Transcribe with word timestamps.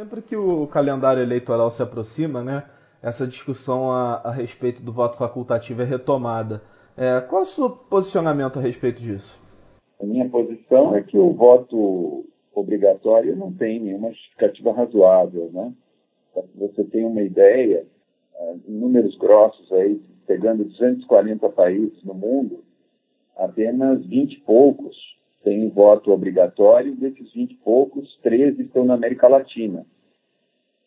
Sempre 0.00 0.22
que 0.22 0.34
o 0.34 0.66
calendário 0.66 1.22
eleitoral 1.22 1.70
se 1.70 1.82
aproxima, 1.82 2.42
né, 2.42 2.64
essa 3.02 3.26
discussão 3.26 3.90
a, 3.90 4.14
a 4.24 4.30
respeito 4.30 4.80
do 4.80 4.90
voto 4.90 5.18
facultativo 5.18 5.82
é 5.82 5.84
retomada. 5.84 6.62
É, 6.96 7.20
qual 7.20 7.42
é 7.42 7.44
o 7.44 7.46
seu 7.46 7.68
posicionamento 7.68 8.58
a 8.58 8.62
respeito 8.62 9.02
disso? 9.02 9.38
A 10.00 10.06
minha 10.06 10.26
posição 10.26 10.96
é 10.96 11.02
que 11.02 11.18
o 11.18 11.34
voto 11.34 12.24
obrigatório 12.54 13.36
não 13.36 13.52
tem 13.52 13.78
nenhuma 13.78 14.08
justificativa 14.08 14.72
razoável, 14.72 15.50
né? 15.52 15.70
Você 16.54 16.82
tem 16.84 17.04
uma 17.04 17.20
ideia, 17.20 17.86
é, 18.36 18.54
em 18.66 18.72
números 18.72 19.18
grossos 19.18 19.70
aí, 19.70 20.00
pegando 20.26 20.64
240 20.64 21.46
países 21.50 22.02
no 22.04 22.14
mundo, 22.14 22.64
apenas 23.36 24.02
20 24.06 24.32
e 24.32 24.40
poucos 24.40 24.96
têm 25.42 25.68
voto 25.68 26.12
obrigatório, 26.12 26.94
desses 26.94 27.32
20 27.32 27.52
e 27.52 27.56
poucos, 27.56 28.18
13 28.22 28.62
estão 28.62 28.84
na 28.84 28.94
América 28.94 29.28
Latina. 29.28 29.86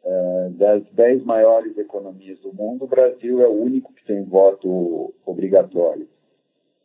Uh, 0.03 0.49
das 0.52 0.84
10 0.91 1.23
maiores 1.23 1.77
economias 1.77 2.38
do 2.39 2.53
mundo, 2.53 2.84
o 2.84 2.88
Brasil 2.88 3.41
é 3.41 3.47
o 3.47 3.53
único 3.53 3.94
que 3.94 4.05
tem 4.05 4.23
voto 4.23 5.13
obrigatório. 5.25 6.08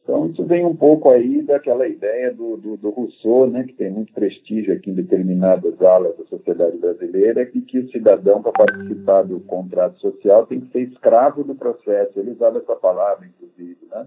Então, 0.09 0.27
isso 0.31 0.43
vem 0.45 0.65
um 0.65 0.75
pouco 0.75 1.11
aí 1.11 1.43
daquela 1.43 1.87
ideia 1.87 2.33
do, 2.33 2.57
do, 2.57 2.79
do, 2.79 2.89
Rousseau, 2.89 3.47
né, 3.47 3.65
que 3.65 3.75
tem 3.75 3.91
muito 3.91 4.11
prestígio 4.15 4.73
aqui 4.73 4.91
em 4.91 4.95
determinadas 4.95 5.83
alas 5.83 6.17
da 6.17 6.25
sociedade 6.25 6.79
brasileira, 6.79 7.45
de 7.45 7.61
que 7.61 7.79
o 7.79 7.91
cidadão, 7.91 8.43
para 8.43 8.53
participar 8.53 9.25
do 9.25 9.39
contrato 9.41 10.01
social, 10.01 10.47
tem 10.47 10.61
que 10.61 10.73
ser 10.73 10.81
escravo 10.89 11.45
do 11.45 11.55
processo. 11.55 12.19
Ele 12.19 12.31
usava 12.31 12.57
essa 12.57 12.75
palavra, 12.75 13.27
inclusive. 13.27 13.77
Né? 13.91 14.07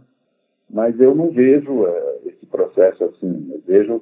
Mas 0.72 1.00
eu 1.00 1.14
não 1.14 1.32
vejo 1.32 1.84
uh, 1.84 2.22
esse 2.26 2.46
processo 2.46 3.04
assim. 3.04 3.50
Eu 3.52 3.62
vejo 3.66 4.02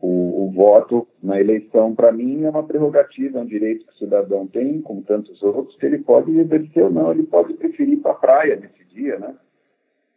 o, 0.00 0.46
o 0.46 0.50
voto 0.52 1.06
na 1.22 1.40
eleição, 1.40 1.94
para 1.94 2.12
mim, 2.12 2.44
é 2.44 2.50
uma 2.50 2.62
prerrogativa, 2.62 3.38
é 3.38 3.42
um 3.42 3.46
direito 3.46 3.86
que 3.86 3.92
o 3.92 3.96
cidadão 3.96 4.46
tem, 4.46 4.80
como 4.82 5.02
tantos 5.02 5.42
outros, 5.42 5.76
que 5.76 5.86
ele 5.86 5.98
pode 5.98 6.36
exercer 6.36 6.82
ou 6.82 6.90
não. 6.90 7.12
Ele 7.12 7.22
pode 7.24 7.54
preferir 7.54 7.94
ir 7.94 7.96
para 7.98 8.12
a 8.12 8.16
praia 8.16 8.56
nesse 8.56 8.84
dia, 8.94 9.18
né? 9.18 9.34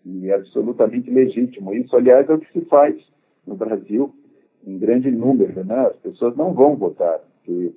e 0.05 0.31
absolutamente 0.31 1.09
legítimo. 1.09 1.73
Isso, 1.73 1.95
aliás, 1.95 2.29
é 2.29 2.33
o 2.33 2.39
que 2.39 2.51
se 2.51 2.65
faz 2.65 2.95
no 3.45 3.55
Brasil 3.55 4.13
em 4.65 4.77
grande 4.77 5.11
número. 5.11 5.63
Né? 5.63 5.79
As 5.87 5.95
pessoas 5.97 6.35
não 6.35 6.53
vão 6.53 6.75
votar, 6.75 7.19
porque, 7.19 7.73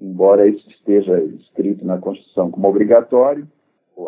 embora 0.00 0.46
isso 0.48 0.68
esteja 0.70 1.20
escrito 1.22 1.84
na 1.84 1.98
Constituição 1.98 2.50
como 2.50 2.68
obrigatório, 2.68 3.46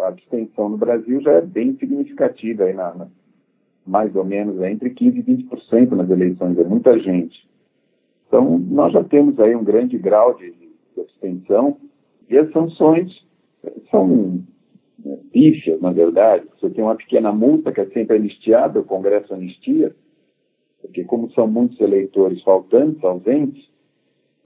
a 0.00 0.08
abstenção 0.08 0.68
no 0.68 0.76
Brasil 0.76 1.20
já 1.20 1.32
é 1.32 1.40
bem 1.40 1.76
significativa, 1.78 2.64
aí 2.64 2.74
na, 2.74 2.94
na 2.94 3.08
mais 3.86 4.14
ou 4.16 4.24
menos 4.24 4.60
é 4.60 4.70
entre 4.70 4.90
15% 4.90 5.16
e 5.16 5.22
20% 5.22 5.90
nas 5.92 6.10
eleições, 6.10 6.58
é 6.58 6.64
muita 6.64 6.98
gente. 6.98 7.46
Então, 8.26 8.58
nós 8.58 8.92
já 8.92 9.04
temos 9.04 9.38
aí 9.38 9.54
um 9.54 9.64
grande 9.64 9.96
grau 9.96 10.34
de, 10.34 10.50
de 10.50 11.00
abstenção 11.00 11.76
e 12.28 12.36
as 12.36 12.50
sanções 12.52 13.24
são 13.90 14.06
né, 14.06 15.78
na 15.80 15.92
verdade. 15.92 16.46
Você 16.58 16.70
tem 16.70 16.82
uma 16.82 16.96
pequena 16.96 17.32
multa 17.32 17.72
que 17.72 17.80
é 17.80 17.86
sempre 17.86 18.16
anistiada, 18.16 18.80
o 18.80 18.84
Congresso 18.84 19.32
anistia, 19.34 19.94
porque 20.80 21.04
como 21.04 21.30
são 21.32 21.46
muitos 21.46 21.80
eleitores 21.80 22.42
faltantes, 22.42 23.02
ausentes, 23.04 23.64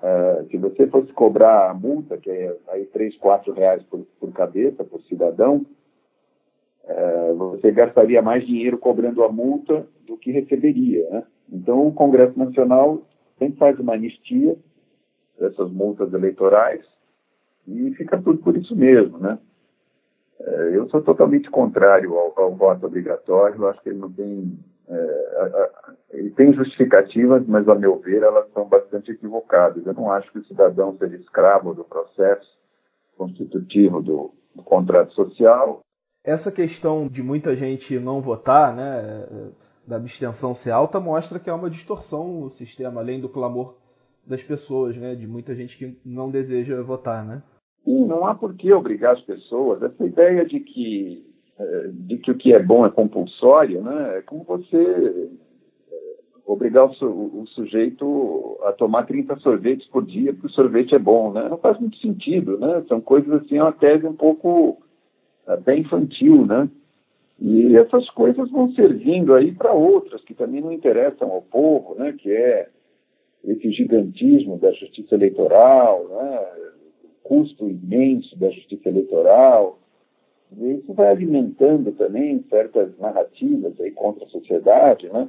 uh, 0.02 0.46
se 0.50 0.56
você 0.56 0.86
fosse 0.88 1.12
cobrar 1.12 1.70
a 1.70 1.74
multa, 1.74 2.18
que 2.18 2.30
é 2.30 2.56
aí 2.68 2.84
3, 2.86 3.16
4 3.16 3.52
reais 3.52 3.82
por, 3.84 4.00
por 4.18 4.32
cabeça, 4.32 4.84
por 4.84 5.00
cidadão, 5.02 5.64
uh, 6.84 7.34
você 7.36 7.70
gastaria 7.70 8.22
mais 8.22 8.46
dinheiro 8.46 8.78
cobrando 8.78 9.22
a 9.24 9.30
multa 9.30 9.86
do 10.06 10.16
que 10.16 10.30
receberia. 10.30 11.08
Né? 11.10 11.22
Então, 11.52 11.86
o 11.86 11.92
Congresso 11.92 12.38
Nacional 12.38 13.02
sempre 13.38 13.58
faz 13.58 13.78
uma 13.78 13.94
anistia 13.94 14.56
dessas 15.38 15.70
multas 15.70 16.12
eleitorais 16.12 16.84
e 17.66 17.92
fica 17.94 18.20
tudo 18.20 18.38
por 18.38 18.56
isso 18.56 18.74
mesmo, 18.76 19.18
né? 19.18 19.38
É, 20.40 20.76
eu 20.76 20.88
sou 20.88 21.02
totalmente 21.02 21.50
contrário 21.50 22.16
ao, 22.16 22.32
ao, 22.36 22.54
voto 22.54 22.86
obrigatório. 22.86 23.66
Acho 23.66 23.82
que 23.82 23.90
ele 23.90 23.98
não 23.98 24.10
tem. 24.10 24.58
É, 24.88 25.70
ele 26.10 26.30
tem 26.30 26.52
justificativas, 26.52 27.46
mas, 27.46 27.68
a 27.68 27.74
meu 27.74 27.98
ver, 27.98 28.22
elas 28.22 28.50
são 28.52 28.66
bastante 28.66 29.12
equivocadas. 29.12 29.86
Eu 29.86 29.94
não 29.94 30.10
acho 30.10 30.32
que 30.32 30.38
o 30.38 30.44
cidadão 30.44 30.96
seja 30.98 31.16
escravo 31.16 31.74
do 31.74 31.84
processo 31.84 32.48
constitutivo 33.16 34.00
do, 34.02 34.32
do 34.54 34.62
contrato 34.62 35.12
social. 35.12 35.80
Essa 36.24 36.52
questão 36.52 37.08
de 37.08 37.22
muita 37.22 37.56
gente 37.56 37.98
não 37.98 38.20
votar, 38.20 38.74
né, 38.74 39.26
da 39.86 39.96
abstenção 39.96 40.54
ser 40.54 40.70
alta, 40.70 41.00
mostra 41.00 41.38
que 41.38 41.48
há 41.48 41.54
uma 41.54 41.70
distorção 41.70 42.40
no 42.40 42.50
sistema, 42.50 43.00
além 43.00 43.20
do 43.20 43.28
clamor 43.28 43.76
das 44.26 44.42
pessoas, 44.42 44.96
né, 44.96 45.14
de 45.14 45.26
muita 45.26 45.54
gente 45.54 45.78
que 45.78 45.98
não 46.04 46.30
deseja 46.30 46.82
votar, 46.82 47.24
né? 47.24 47.42
Não 47.86 48.26
há 48.26 48.34
por 48.34 48.54
que 48.54 48.72
obrigar 48.72 49.14
as 49.14 49.22
pessoas. 49.22 49.82
Essa 49.82 50.04
ideia 50.04 50.44
de 50.44 50.60
que, 50.60 51.26
é, 51.58 51.88
de 51.92 52.18
que 52.18 52.30
o 52.30 52.36
que 52.36 52.52
é 52.52 52.62
bom 52.62 52.84
é 52.84 52.90
compulsório, 52.90 53.82
né? 53.82 54.18
é 54.18 54.22
como 54.22 54.44
você 54.44 54.76
é, 54.76 55.28
obrigar 56.44 56.86
o, 56.86 57.40
o, 57.40 57.46
sujeito 57.48 58.58
a 58.64 58.72
tomar 58.72 59.04
30 59.04 59.36
sorvetes 59.36 59.86
por 59.88 60.04
dia 60.04 60.32
porque 60.32 60.48
o 60.48 60.50
sorvete 60.50 60.94
é 60.94 60.98
bom. 60.98 61.32
Né? 61.32 61.48
Não 61.48 61.56
faz 61.56 61.78
muito 61.80 61.96
sentido. 61.98 62.58
Né? 62.58 62.84
São 62.86 63.00
coisas 63.00 63.32
assim, 63.42 63.58
uma 63.58 63.72
tese 63.72 64.06
um 64.06 64.14
pouco 64.14 64.82
até 65.54 65.76
infantil. 65.76 66.46
Né? 66.46 66.68
E 67.40 67.76
essas 67.76 68.08
coisas 68.10 68.50
vão 68.50 68.72
servindo 68.72 69.34
aí 69.34 69.52
para 69.52 69.72
outras 69.72 70.22
que 70.24 70.34
também 70.34 70.60
não 70.60 70.72
interessam 70.72 71.30
ao 71.30 71.42
povo, 71.42 71.94
né? 71.96 72.12
que 72.12 72.30
é 72.30 72.68
esse 73.44 73.70
gigantismo 73.72 74.58
da 74.58 74.70
justiça 74.72 75.14
eleitoral, 75.14 76.06
né? 76.08 76.46
custo 77.22 77.68
imenso 77.68 78.38
da 78.38 78.50
justiça 78.50 78.88
eleitoral. 78.88 79.78
E 80.58 80.72
isso 80.74 80.92
vai 80.94 81.08
alimentando 81.08 81.92
também 81.92 82.44
certas 82.50 82.98
narrativas 82.98 83.80
aí 83.80 83.92
contra 83.92 84.24
a 84.24 84.28
sociedade, 84.28 85.08
né? 85.08 85.28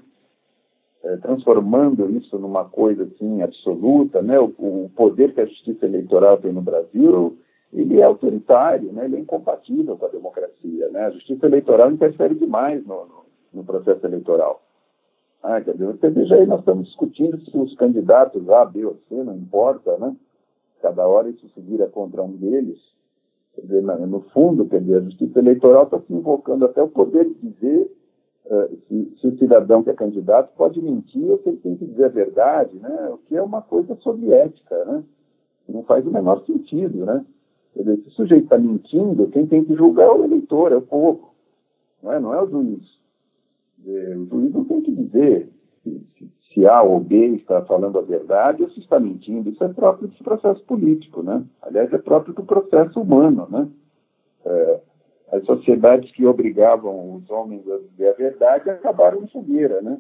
É, 1.03 1.17
transformando 1.17 2.09
isso 2.15 2.37
numa 2.37 2.65
coisa 2.65 3.03
assim 3.03 3.41
absoluta, 3.41 4.21
né? 4.21 4.39
O, 4.39 4.53
o, 4.57 4.91
poder 4.95 5.33
que 5.33 5.41
a 5.41 5.45
justiça 5.45 5.85
eleitoral 5.85 6.37
tem 6.37 6.51
no 6.51 6.61
Brasil, 6.61 7.37
ele 7.73 7.99
é 7.99 8.03
autoritário, 8.03 8.91
né? 8.91 9.05
Ele 9.05 9.17
é 9.17 9.19
incompatível 9.19 9.97
com 9.97 10.05
a 10.05 10.09
democracia, 10.09 10.89
né? 10.89 11.05
A 11.05 11.11
justiça 11.11 11.45
eleitoral 11.45 11.91
interfere 11.91 12.35
demais 12.35 12.85
no, 12.85 13.05
no, 13.05 13.25
no 13.53 13.63
processo 13.63 14.05
eleitoral. 14.05 14.61
Ah, 15.41 15.59
quer 15.59 15.73
dizer, 15.73 15.87
você 15.87 16.09
veja 16.09 16.35
aí, 16.35 16.45
nós 16.45 16.59
estamos 16.59 16.87
discutindo 16.87 17.39
se 17.41 17.57
os 17.57 17.73
candidatos 17.75 18.47
A, 18.49 18.65
B 18.65 18.85
ou 18.85 18.95
C, 19.07 19.15
não 19.23 19.35
importa, 19.35 19.97
né? 19.97 20.15
cada 20.81 21.07
hora 21.07 21.29
isso 21.29 21.47
se 21.49 21.61
vira 21.61 21.87
contra 21.87 22.21
um 22.21 22.31
deles. 22.31 22.79
Quer 23.55 23.61
dizer, 23.61 23.81
no 23.81 24.21
fundo, 24.33 24.65
quer 24.65 24.81
dizer, 24.81 24.97
a 24.97 25.01
justiça 25.01 25.39
eleitoral 25.39 25.83
está 25.83 25.99
se 25.99 26.13
invocando 26.13 26.65
até 26.65 26.81
o 26.81 26.87
poder 26.87 27.25
de 27.25 27.33
dizer 27.49 27.91
uh, 28.45 28.77
se, 28.87 29.17
se, 29.19 29.27
o 29.27 29.37
cidadão 29.37 29.83
que 29.83 29.89
é 29.89 29.93
candidato 29.93 30.53
pode 30.55 30.81
mentir 30.81 31.29
ou 31.29 31.37
se 31.39 31.49
ele 31.49 31.57
tem 31.57 31.75
que 31.75 31.85
dizer 31.85 32.05
a 32.05 32.09
verdade, 32.09 32.77
né? 32.79 33.09
o 33.11 33.17
que 33.17 33.35
é 33.35 33.41
uma 33.41 33.61
coisa 33.61 33.95
soviética, 33.97 34.85
né? 34.85 35.03
não 35.67 35.83
faz 35.83 36.05
o 36.05 36.11
menor 36.11 36.43
sentido. 36.45 37.05
Né? 37.05 37.25
Dizer, 37.75 37.97
se 37.97 38.07
o 38.09 38.11
sujeito 38.11 38.43
está 38.43 38.57
mentindo, 38.57 39.29
quem 39.29 39.47
tem 39.47 39.63
que 39.63 39.75
julgar 39.75 40.07
é 40.07 40.11
o 40.11 40.23
eleitor, 40.23 40.71
é 40.71 40.75
o 40.75 40.81
povo, 40.81 41.33
não 42.03 42.11
é, 42.11 42.19
não 42.19 42.33
é 42.33 42.41
o 42.41 42.49
juiz. 42.49 42.99
O 43.85 44.25
juiz 44.25 44.53
não 44.53 44.65
tem 44.65 44.81
que 44.81 44.91
dizer 44.91 45.49
se, 45.83 46.05
se, 46.17 46.31
se 46.53 46.67
A 46.67 46.81
ou 46.81 46.99
B 46.99 47.15
está 47.35 47.61
falando 47.63 47.97
a 47.97 48.01
verdade 48.01 48.61
ou 48.61 48.69
se 48.69 48.79
está 48.79 48.99
mentindo. 48.99 49.49
Isso 49.49 49.63
é 49.63 49.69
próprio 49.69 50.07
desse 50.07 50.23
processo 50.23 50.63
político, 50.65 51.23
né? 51.23 51.43
Aliás, 51.61 51.91
é 51.91 51.97
próprio 51.97 52.33
do 52.33 52.43
processo 52.43 52.99
humano, 52.99 53.47
né? 53.49 53.67
É, 54.45 54.81
as 55.31 55.45
sociedades 55.45 56.11
que 56.11 56.25
obrigavam 56.25 57.15
os 57.15 57.29
homens 57.29 57.67
a 57.69 57.78
dizer 57.78 58.09
a 58.09 58.13
verdade 58.13 58.69
acabaram 58.69 59.23
em 59.23 59.28
fogueira, 59.28 59.81
né? 59.81 59.99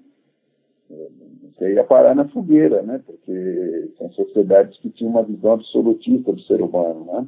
Você 1.53 1.73
ia 1.73 1.85
parar 1.85 2.13
na 2.13 2.27
fogueira, 2.27 2.81
né? 2.81 3.01
Porque 3.05 3.91
são 3.97 4.11
sociedades 4.11 4.77
que 4.79 4.89
tinham 4.89 5.11
uma 5.11 5.23
visão 5.23 5.53
absolutista 5.53 6.33
do 6.33 6.41
ser 6.41 6.61
humano, 6.61 7.05
né? 7.05 7.27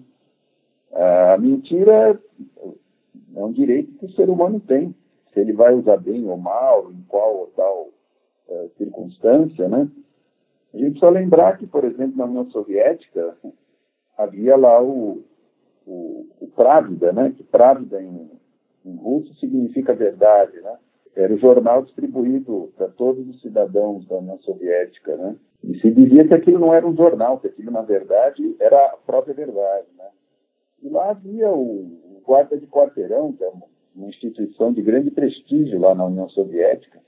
A 0.93 1.37
mentira 1.37 2.19
é 3.35 3.43
um 3.43 3.51
direito 3.51 3.97
que 3.97 4.05
o 4.05 4.11
ser 4.11 4.29
humano 4.29 4.59
tem. 4.59 4.95
Se 5.33 5.39
ele 5.39 5.53
vai 5.53 5.73
usar 5.73 5.97
bem 5.97 6.23
ou 6.29 6.37
mal, 6.37 6.91
em 6.91 7.01
qual 7.07 7.35
ou 7.35 7.47
tal 7.55 7.89
uh, 8.47 8.69
circunstância, 8.77 9.67
né? 9.67 9.89
A 10.73 10.77
gente 10.77 10.99
só 10.99 11.09
lembrar 11.09 11.57
que, 11.57 11.65
por 11.65 11.83
exemplo, 11.83 12.17
na 12.17 12.25
União 12.25 12.49
Soviética 12.51 13.35
havia 14.17 14.55
lá 14.55 14.81
o, 14.81 15.23
o, 15.85 16.27
o 16.39 16.47
Pravda, 16.55 17.11
né? 17.11 17.33
Que 17.35 17.43
Pravda 17.43 18.01
em, 18.01 18.29
em 18.85 18.95
russo 18.95 19.33
significa 19.35 19.95
verdade, 19.95 20.59
né? 20.61 20.77
Era 21.15 21.33
o 21.33 21.37
jornal 21.37 21.83
distribuído 21.83 22.71
para 22.75 22.87
todos 22.89 23.27
os 23.27 23.41
cidadãos 23.41 24.07
da 24.07 24.17
União 24.17 24.39
Soviética, 24.41 25.15
né? 25.15 25.35
E 25.63 25.79
se 25.79 25.89
dizia 25.91 26.27
que 26.27 26.33
aquilo 26.33 26.59
não 26.59 26.73
era 26.73 26.85
um 26.85 26.95
jornal, 26.95 27.39
que 27.39 27.47
aquilo, 27.47 27.71
na 27.71 27.81
verdade, 27.81 28.55
era 28.59 28.77
a 28.87 28.97
própria 28.97 29.33
verdade, 29.33 29.87
né? 29.97 30.05
E 30.83 30.89
lá 30.89 31.11
havia 31.11 31.49
o, 31.49 32.21
guarda 32.25 32.57
de 32.57 32.67
quarteirão, 32.67 33.31
que 33.31 33.43
é 33.43 33.49
uma, 33.49 34.07
instituição 34.07 34.73
de 34.73 34.81
grande 34.81 35.11
prestígio 35.11 35.79
lá 35.79 35.93
na 35.93 36.05
União 36.05 36.27
Soviética, 36.29 36.99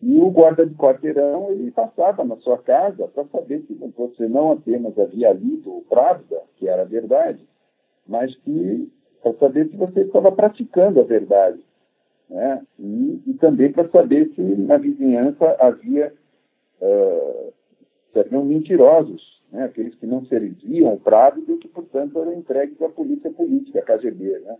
E 0.00 0.20
o 0.20 0.30
guarda 0.30 0.64
de 0.64 0.74
quarteirão 0.74 1.50
ele 1.50 1.70
passava 1.72 2.24
na 2.24 2.36
sua 2.36 2.58
casa 2.58 3.08
para 3.08 3.24
saber 3.24 3.64
se 3.66 3.74
você 3.74 4.28
não 4.28 4.52
apenas 4.52 4.96
havia 4.98 5.32
lido 5.32 5.78
o 5.78 5.82
Pravda, 5.82 6.42
que 6.56 6.68
era 6.68 6.84
verdade, 6.84 7.44
mas 8.06 8.34
que 8.36 8.90
para 9.20 9.34
saber 9.34 9.68
se 9.68 9.76
você 9.76 10.02
estava 10.02 10.30
praticando 10.30 11.00
a 11.00 11.02
verdade. 11.02 11.60
Né? 12.30 12.64
E, 12.78 13.22
e 13.26 13.34
também 13.34 13.72
para 13.72 13.88
saber 13.88 14.30
se 14.34 14.40
na 14.40 14.76
vizinhança 14.76 15.56
havia 15.58 16.12
uh, 16.80 17.52
se 18.12 18.20
haviam 18.20 18.44
mentirosos, 18.44 19.35
né? 19.52 19.64
aqueles 19.64 19.94
que 19.94 20.06
não 20.06 20.24
serviam 20.26 20.94
o 20.94 21.00
Pravda 21.00 21.52
e 21.52 21.56
que, 21.58 21.68
portanto, 21.68 22.18
eram 22.18 22.34
entregues 22.34 22.80
à 22.82 22.88
polícia 22.88 23.30
política, 23.30 23.80
a 23.80 23.82
KGB. 23.82 24.38
Né? 24.40 24.56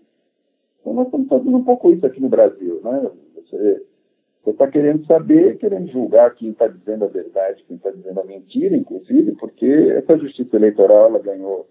Então, 0.81 0.94
nós 0.94 1.06
estamos 1.06 1.29
fazendo 1.29 1.56
um 1.56 1.65
pouco 1.65 1.91
isso 1.91 2.06
aqui 2.06 2.21
no 2.21 2.29
Brasil. 2.29 2.81
Né? 2.83 3.11
Você 3.50 4.50
está 4.50 4.69
querendo 4.69 5.05
saber, 5.06 5.59
querendo 5.59 5.91
julgar 5.91 6.35
quem 6.35 6.50
está 6.50 6.69
dizendo 6.69 7.05
a 7.05 7.09
verdade, 7.09 7.65
quem 7.67 7.77
está 7.77 7.91
dizendo 7.91 8.21
a 8.21 8.25
mentira, 8.25 8.77
inclusive, 8.77 9.33
porque 9.33 9.67
essa 9.67 10.17
justiça 10.17 10.56
eleitoral 10.56 11.06
ela 11.06 11.19
ganhou 11.19 11.69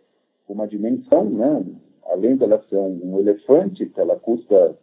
uma 0.48 0.68
dimensão, 0.68 1.26
né? 1.26 1.66
além 2.06 2.36
dela 2.36 2.64
ser 2.70 2.78
um, 2.78 3.20
elefante, 3.20 3.86
que 3.86 4.00
ela 4.00 4.16
custa 4.18 4.78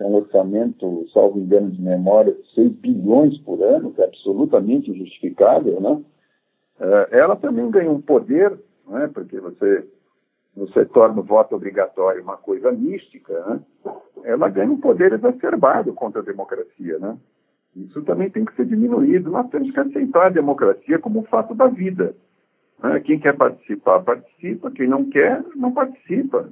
um 0.00 0.14
orçamento, 0.14 1.06
salvo 1.12 1.38
engano 1.38 1.70
de 1.70 1.80
memória, 1.80 2.32
de 2.32 2.54
6 2.54 2.72
bilhões 2.74 3.38
por 3.38 3.62
ano, 3.62 3.92
que 3.92 4.00
é 4.02 4.04
absolutamente 4.04 4.90
injustificável, 4.90 5.80
né? 5.80 6.02
Uh, 6.78 7.08
ela 7.10 7.36
também 7.36 7.70
ganha 7.70 7.90
um 7.90 8.00
poder, 8.00 8.52
né? 8.86 9.10
porque 9.12 9.40
você 9.40 9.86
você 10.56 10.86
torna 10.86 11.20
o 11.20 11.24
voto 11.24 11.54
obrigatório 11.54 12.22
uma 12.22 12.38
coisa 12.38 12.72
mística, 12.72 13.38
né? 13.44 13.60
ela 14.24 14.48
ganha 14.48 14.72
um 14.72 14.80
poder 14.80 15.12
exacerbado 15.12 15.92
contra 15.92 16.22
a 16.22 16.24
democracia. 16.24 16.98
Né? 16.98 17.16
Isso 17.76 18.02
também 18.02 18.30
tem 18.30 18.44
que 18.44 18.56
ser 18.56 18.64
diminuído. 18.64 19.30
Nós 19.30 19.50
temos 19.50 19.70
que 19.70 19.78
aceitar 19.78 20.26
a 20.26 20.30
democracia 20.30 20.98
como 20.98 21.20
um 21.20 21.24
fato 21.24 21.54
da 21.54 21.66
vida. 21.66 22.16
Né? 22.82 23.00
Quem 23.00 23.18
quer 23.18 23.36
participar, 23.36 24.00
participa. 24.00 24.70
Quem 24.70 24.88
não 24.88 25.04
quer, 25.10 25.44
não 25.54 25.72
participa. 25.72 26.48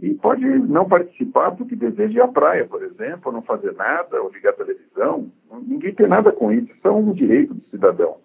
E 0.00 0.14
pode 0.14 0.44
não 0.44 0.88
participar 0.88 1.50
porque 1.52 1.76
deseja 1.76 2.18
ir 2.18 2.20
à 2.22 2.28
praia, 2.28 2.66
por 2.66 2.82
exemplo, 2.82 3.32
não 3.32 3.42
fazer 3.42 3.72
nada, 3.74 4.20
ou 4.22 4.30
ligar 4.30 4.54
televisão. 4.54 5.30
Ninguém 5.62 5.94
tem 5.94 6.06
nada 6.06 6.32
com 6.32 6.50
isso. 6.52 6.70
Isso 6.72 6.88
é 6.88 6.90
um 6.90 7.12
direito 7.12 7.52
do 7.54 7.64
cidadão. 7.68 8.16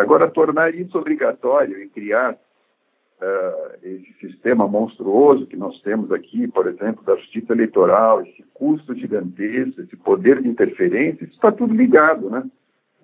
Agora, 0.00 0.30
tornar 0.30 0.74
isso 0.74 0.96
obrigatório 0.98 1.82
e 1.82 1.88
criar 1.88 2.34
uh, 2.34 3.76
esse 3.82 4.12
sistema 4.20 4.68
monstruoso 4.68 5.46
que 5.46 5.56
nós 5.56 5.80
temos 5.82 6.12
aqui, 6.12 6.46
por 6.48 6.66
exemplo, 6.66 7.04
da 7.04 7.16
justiça 7.16 7.52
eleitoral, 7.52 8.22
esse 8.22 8.44
custo 8.54 8.94
gigantesco, 8.94 9.80
esse 9.80 9.96
poder 9.96 10.42
de 10.42 10.48
interferência, 10.48 11.24
isso 11.24 11.34
está 11.34 11.50
tudo 11.50 11.74
ligado, 11.74 12.30
né? 12.30 12.44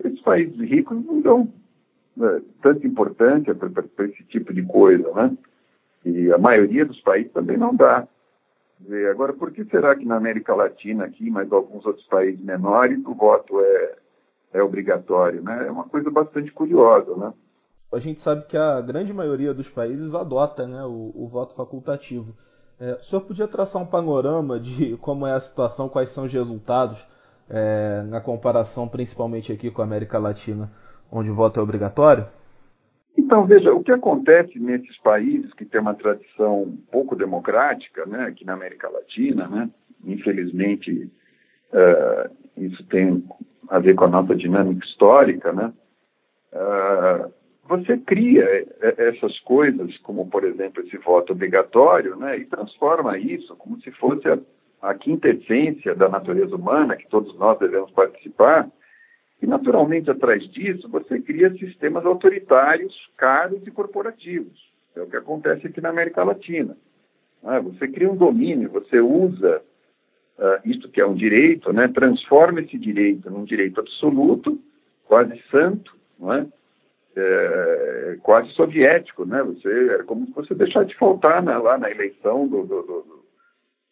Esses 0.03 0.21
países 0.21 0.57
ricos 0.59 1.03
não 1.05 1.21
dão 1.21 1.53
uh, 2.17 2.41
tanta 2.61 2.87
importância 2.87 3.53
para 3.53 4.05
esse 4.05 4.23
tipo 4.23 4.53
de 4.53 4.63
coisa, 4.63 5.11
né? 5.13 5.37
E 6.05 6.31
a 6.31 6.37
maioria 6.37 6.85
dos 6.85 6.99
países 7.01 7.31
também 7.31 7.57
não 7.57 7.75
dá. 7.75 8.07
Agora, 9.11 9.33
por 9.33 9.51
que 9.51 9.63
será 9.65 9.95
que 9.95 10.05
na 10.05 10.15
América 10.15 10.55
Latina 10.55 11.05
aqui, 11.05 11.29
mas 11.29 11.51
alguns 11.51 11.85
outros 11.85 12.05
países 12.07 12.43
menores, 12.43 12.97
o 13.05 13.13
voto 13.13 13.61
é, 13.61 13.95
é 14.53 14.61
obrigatório, 14.61 15.41
né? 15.41 15.67
É 15.67 15.71
uma 15.71 15.85
coisa 15.85 16.09
bastante 16.09 16.51
curiosa, 16.51 17.15
né? 17.15 17.33
a 17.93 17.99
gente 17.99 18.21
sabe 18.21 18.45
que 18.45 18.55
a 18.55 18.79
grande 18.79 19.13
maioria 19.13 19.53
dos 19.53 19.69
países 19.69 20.15
adota 20.15 20.65
né, 20.65 20.83
o, 20.83 21.11
o 21.13 21.27
voto 21.27 21.53
facultativo. 21.53 22.33
É, 22.79 22.93
o 22.93 23.03
senhor 23.03 23.21
podia 23.21 23.47
traçar 23.47 23.81
um 23.81 23.85
panorama 23.85 24.59
de 24.59 24.97
como 24.97 25.27
é 25.27 25.33
a 25.33 25.39
situação, 25.39 25.89
quais 25.89 26.09
são 26.09 26.23
os 26.23 26.33
resultados 26.33 27.05
é, 27.49 28.01
na 28.03 28.21
comparação 28.21 28.87
principalmente 28.87 29.51
aqui 29.51 29.69
com 29.69 29.81
a 29.81 29.85
América 29.85 30.17
Latina, 30.17 30.71
onde 31.11 31.29
o 31.29 31.35
voto 31.35 31.59
é 31.59 31.63
obrigatório? 31.63 32.25
Então, 33.17 33.45
veja, 33.45 33.73
o 33.73 33.83
que 33.83 33.91
acontece 33.91 34.57
nesses 34.57 34.97
países 34.99 35.53
que 35.53 35.65
têm 35.65 35.81
uma 35.81 35.93
tradição 35.93 36.77
pouco 36.89 37.13
democrática, 37.13 38.05
né, 38.05 38.23
aqui 38.23 38.45
na 38.45 38.53
América 38.53 38.89
Latina, 38.89 39.47
né, 39.49 39.69
infelizmente 40.05 41.11
uh, 41.73 42.31
isso 42.55 42.83
tem 42.85 43.21
a 43.71 43.79
ver 43.79 43.95
com 43.95 44.03
a 44.03 44.09
nossa 44.09 44.35
dinâmica 44.35 44.85
histórica, 44.85 45.53
né, 45.53 45.73
uh, 46.51 47.31
você 47.69 47.97
cria 47.99 48.67
essas 48.81 49.39
coisas, 49.39 49.97
como 49.99 50.29
por 50.29 50.43
exemplo 50.43 50.83
esse 50.83 50.97
voto 50.97 51.31
obrigatório, 51.31 52.17
né, 52.17 52.37
e 52.37 52.45
transforma 52.45 53.17
isso 53.17 53.55
como 53.55 53.79
se 53.79 53.89
fosse 53.91 54.27
a, 54.27 54.37
a 54.81 54.93
quinta 54.93 55.29
essência 55.29 55.95
da 55.95 56.09
natureza 56.09 56.53
humana, 56.53 56.97
que 56.97 57.07
todos 57.07 57.33
nós 57.39 57.57
devemos 57.59 57.89
participar. 57.91 58.69
E 59.41 59.47
naturalmente, 59.47 60.11
atrás 60.11 60.43
disso, 60.51 60.89
você 60.89 61.21
cria 61.21 61.49
sistemas 61.53 62.05
autoritários, 62.05 62.93
caros 63.15 63.65
e 63.65 63.71
corporativos. 63.71 64.69
É 64.95 65.01
o 65.01 65.07
que 65.07 65.15
acontece 65.15 65.65
aqui 65.65 65.79
na 65.79 65.89
América 65.89 66.25
Latina. 66.25 66.75
Ah, 67.41 67.59
você 67.61 67.87
cria 67.87 68.11
um 68.11 68.17
domínio, 68.17 68.69
você 68.69 68.99
usa 68.99 69.63
uh, 70.39 70.59
isto 70.65 70.89
que 70.89 71.01
é 71.01 71.05
um 71.05 71.15
direito, 71.15 71.71
né, 71.73 71.87
transforma 71.87 72.61
esse 72.61 72.77
direito 72.77 73.29
num 73.29 73.43
direito 73.43 73.79
absoluto, 73.79 74.59
quase 75.05 75.41
santo, 75.49 75.95
não 76.19 76.33
é? 76.33 76.47
é, 77.15 78.17
quase 78.21 78.49
soviético, 78.51 79.25
né? 79.25 79.43
Você, 79.43 79.69
é 79.99 80.03
como 80.03 80.25
se 80.27 80.33
você 80.33 80.55
deixar 80.55 80.85
de 80.85 80.95
faltar 80.95 81.43
né, 81.43 81.57
lá 81.57 81.77
na 81.77 81.89
eleição 81.89 82.47
do, 82.47 82.63
do, 82.65 83.05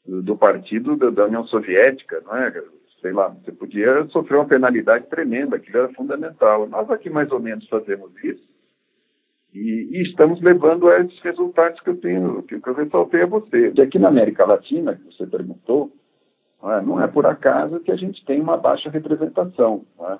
do, 0.05 0.21
do 0.21 0.37
partido 0.37 0.95
da, 0.95 1.09
da, 1.09 1.25
União 1.25 1.45
Soviética, 1.45 2.21
não 2.25 2.35
é? 2.35 2.63
Sei 3.01 3.11
lá, 3.11 3.29
você 3.29 3.51
podia 3.51 4.05
sofrer 4.07 4.37
uma 4.37 4.47
penalidade 4.47 5.07
tremenda, 5.07 5.55
aquilo 5.55 5.79
era 5.79 5.93
fundamental. 5.93 6.67
Nós 6.67 6.89
aqui 6.89 7.09
mais 7.09 7.31
ou 7.31 7.39
menos 7.39 7.67
fazemos 7.69 8.11
isso 8.23 8.47
e, 9.53 9.89
e 9.91 10.01
estamos 10.03 10.41
levando 10.41 10.87
a 10.89 10.99
esses 10.99 11.19
resultados 11.21 11.79
que 11.81 11.89
eu 11.89 11.97
tenho, 11.97 12.43
que, 12.43 12.59
que 12.59 12.69
eu 12.69 12.73
ressaltei 12.73 13.23
a 13.23 13.27
você. 13.27 13.71
E 13.75 13.81
aqui 13.81 13.97
na 13.97 14.09
América 14.09 14.45
Latina, 14.45 14.95
que 14.95 15.05
você 15.05 15.25
perguntou, 15.25 15.91
não 16.61 16.71
é, 16.71 16.81
não 16.81 17.01
é 17.01 17.07
por 17.07 17.25
acaso 17.25 17.79
que 17.79 17.91
a 17.91 17.95
gente 17.95 18.23
tem 18.25 18.41
uma 18.41 18.57
baixa 18.57 18.89
representação. 18.89 19.85
É? 20.01 20.19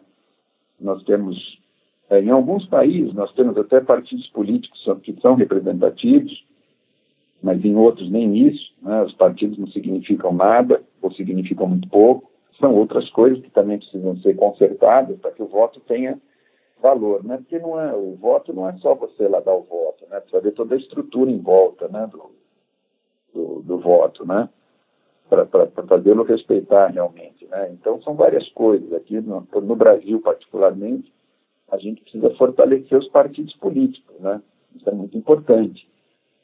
Nós 0.79 1.03
temos 1.03 1.59
é, 2.09 2.21
em 2.21 2.29
alguns 2.29 2.65
países, 2.65 3.13
nós 3.13 3.31
temos 3.33 3.57
até 3.57 3.79
partidos 3.79 4.27
políticos 4.27 4.83
que 5.03 5.19
são 5.21 5.35
representativos, 5.35 6.45
mas 7.41 7.63
em 7.63 7.75
outros 7.75 8.09
nem 8.09 8.47
isso. 8.47 8.73
Né? 8.81 9.03
Os 9.03 9.13
partidos 9.13 9.57
não 9.57 9.67
significam 9.67 10.33
nada, 10.33 10.81
ou 11.01 11.11
significam 11.11 11.67
muito 11.67 11.87
pouco. 11.87 12.29
São 12.59 12.73
outras 12.75 13.09
coisas 13.11 13.41
que 13.41 13.49
também 13.51 13.77
precisam 13.77 14.17
ser 14.17 14.35
consertadas 14.35 15.17
para 15.19 15.31
que 15.31 15.41
o 15.41 15.47
voto 15.47 15.79
tenha 15.81 16.19
valor, 16.81 17.23
né? 17.23 17.37
Porque 17.37 17.59
não 17.59 17.79
é, 17.79 17.93
o 17.93 18.15
voto 18.15 18.53
não 18.53 18.67
é 18.67 18.73
só 18.77 18.95
você 18.95 19.27
lá 19.27 19.39
dar 19.39 19.53
o 19.53 19.63
voto, 19.63 20.05
né? 20.09 20.19
Precisa 20.19 20.41
ver 20.41 20.51
toda 20.51 20.75
a 20.75 20.77
estrutura 20.77 21.29
em 21.29 21.39
volta, 21.39 21.87
né? 21.87 22.07
Do, 22.07 22.31
do, 23.33 23.61
do 23.61 23.79
voto, 23.79 24.25
né? 24.25 24.49
Para 25.29 25.45
fazê-lo 25.87 26.23
respeitar 26.23 26.87
realmente, 26.87 27.45
né? 27.47 27.69
Então 27.71 28.01
são 28.01 28.15
várias 28.15 28.49
coisas 28.49 28.91
aqui 28.93 29.21
no, 29.21 29.47
no 29.61 29.75
Brasil 29.75 30.19
particularmente 30.21 31.13
a 31.71 31.77
gente 31.77 32.01
precisa 32.01 32.29
fortalecer 32.31 32.97
os 32.97 33.07
partidos 33.09 33.55
políticos, 33.57 34.19
né? 34.19 34.41
Isso 34.75 34.89
é 34.89 34.93
muito 34.93 35.17
importante. 35.17 35.87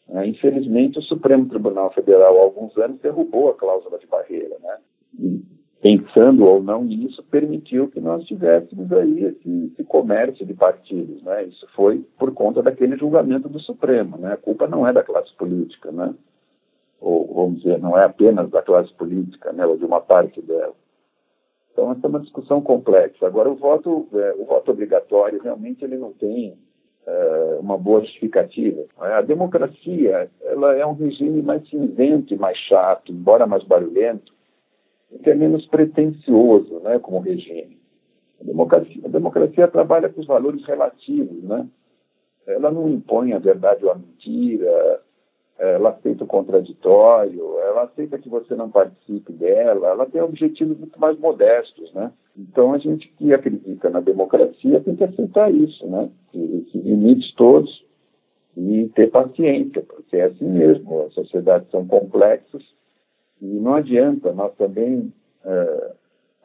É, 0.09 0.25
infelizmente, 0.27 0.99
o 0.99 1.03
Supremo 1.03 1.47
Tribunal 1.47 1.91
Federal, 1.91 2.37
há 2.37 2.41
alguns 2.41 2.77
anos, 2.77 2.99
derrubou 2.99 3.49
a 3.49 3.55
cláusula 3.55 3.97
de 3.97 4.05
barreira, 4.05 4.55
né? 4.61 4.77
E, 5.19 5.41
pensando 5.81 6.45
ou 6.45 6.61
não 6.61 6.83
nisso, 6.83 7.23
permitiu 7.23 7.87
que 7.89 7.99
nós 7.99 8.23
tivéssemos 8.25 8.91
aí 8.91 9.23
esse, 9.23 9.71
esse, 9.73 9.83
comércio 9.83 10.45
de 10.45 10.53
partidos, 10.53 11.21
né? 11.23 11.45
Isso 11.45 11.67
foi 11.75 12.05
por 12.19 12.31
conta 12.33 12.61
daquele 12.61 12.97
julgamento 12.97 13.49
do 13.49 13.59
Supremo, 13.59 14.17
né? 14.17 14.33
A 14.33 14.37
culpa 14.37 14.67
não 14.67 14.87
é 14.87 14.93
da 14.93 15.03
classe 15.03 15.33
política, 15.35 15.91
né? 15.91 16.13
Ou, 16.99 17.33
vamos 17.33 17.61
dizer, 17.61 17.79
não 17.79 17.97
é 17.97 18.05
apenas 18.05 18.49
da 18.49 18.61
classe 18.61 18.93
política, 18.93 19.51
né? 19.51 19.65
Ou 19.65 19.77
de 19.77 19.85
uma 19.85 20.01
parte 20.01 20.41
dela. 20.41 20.73
Então, 21.71 21.91
essa 21.91 22.07
é 22.07 22.09
uma 22.09 22.21
discussão 22.21 22.61
complexa. 22.61 23.27
Agora, 23.27 23.49
o 23.49 23.55
voto, 23.55 24.07
é, 24.13 24.33
o 24.37 24.45
voto 24.45 24.71
obrigatório, 24.71 25.41
realmente, 25.41 25.83
ele 25.83 25.97
não 25.97 26.13
tem 26.13 26.57
é, 27.05 27.57
uma 27.59 27.77
boa 27.77 28.01
justificativa. 28.01 28.85
A 28.97 29.21
democracia 29.21 30.31
ela 30.41 30.75
é 30.75 30.85
um 30.85 30.93
regime 30.93 31.41
mais 31.41 31.67
cinzento 31.69 32.33
e 32.33 32.37
mais 32.37 32.57
chato, 32.57 33.11
embora 33.11 33.45
mais 33.45 33.63
barulhento, 33.63 34.33
que 35.23 35.29
é 35.29 35.35
menos 35.35 35.65
pretensioso 35.67 36.79
né, 36.79 36.97
como 36.99 37.19
regime. 37.19 37.77
A 38.41 38.43
democracia, 38.43 39.01
a 39.05 39.07
democracia 39.07 39.67
trabalha 39.67 40.09
com 40.09 40.21
os 40.21 40.27
valores 40.27 40.65
relativos, 40.65 41.43
né? 41.43 41.67
Ela 42.47 42.69
não 42.69 42.87
impõe 42.87 43.33
a 43.33 43.39
verdade 43.39 43.83
ou 43.85 43.91
a 43.91 43.95
mentira, 43.95 45.01
ela 45.57 45.91
aceita 45.91 46.23
o 46.23 46.27
contraditório, 46.27 47.59
ela 47.59 47.83
aceita 47.83 48.17
que 48.17 48.27
você 48.27 48.55
não 48.55 48.69
participe 48.69 49.31
dela, 49.31 49.87
ela 49.87 50.05
tem 50.05 50.21
objetivos 50.21 50.77
muito 50.77 50.99
mais 50.99 51.17
modestos, 51.17 51.93
né? 51.93 52.11
Então 52.37 52.73
a 52.73 52.77
gente 52.77 53.07
que 53.17 53.33
acredita 53.33 53.89
na 53.89 54.01
democracia 54.01 54.81
tem 54.81 54.95
que 54.95 55.03
aceitar 55.03 55.53
isso, 55.53 55.87
né? 55.87 56.09
Esses 56.33 56.83
limites 56.83 57.33
todos 57.35 57.85
e 58.57 58.89
ter 58.95 59.09
paciência, 59.11 59.81
porque 59.81 60.17
é 60.17 60.25
assim 60.25 60.47
mesmo, 60.47 61.03
as 61.03 61.13
sociedades 61.13 61.69
são 61.71 61.85
complexas 61.85 62.63
e 63.41 63.45
não 63.45 63.75
adianta 63.75 64.33
nós 64.33 64.53
também 64.55 65.11
é, 65.45 65.91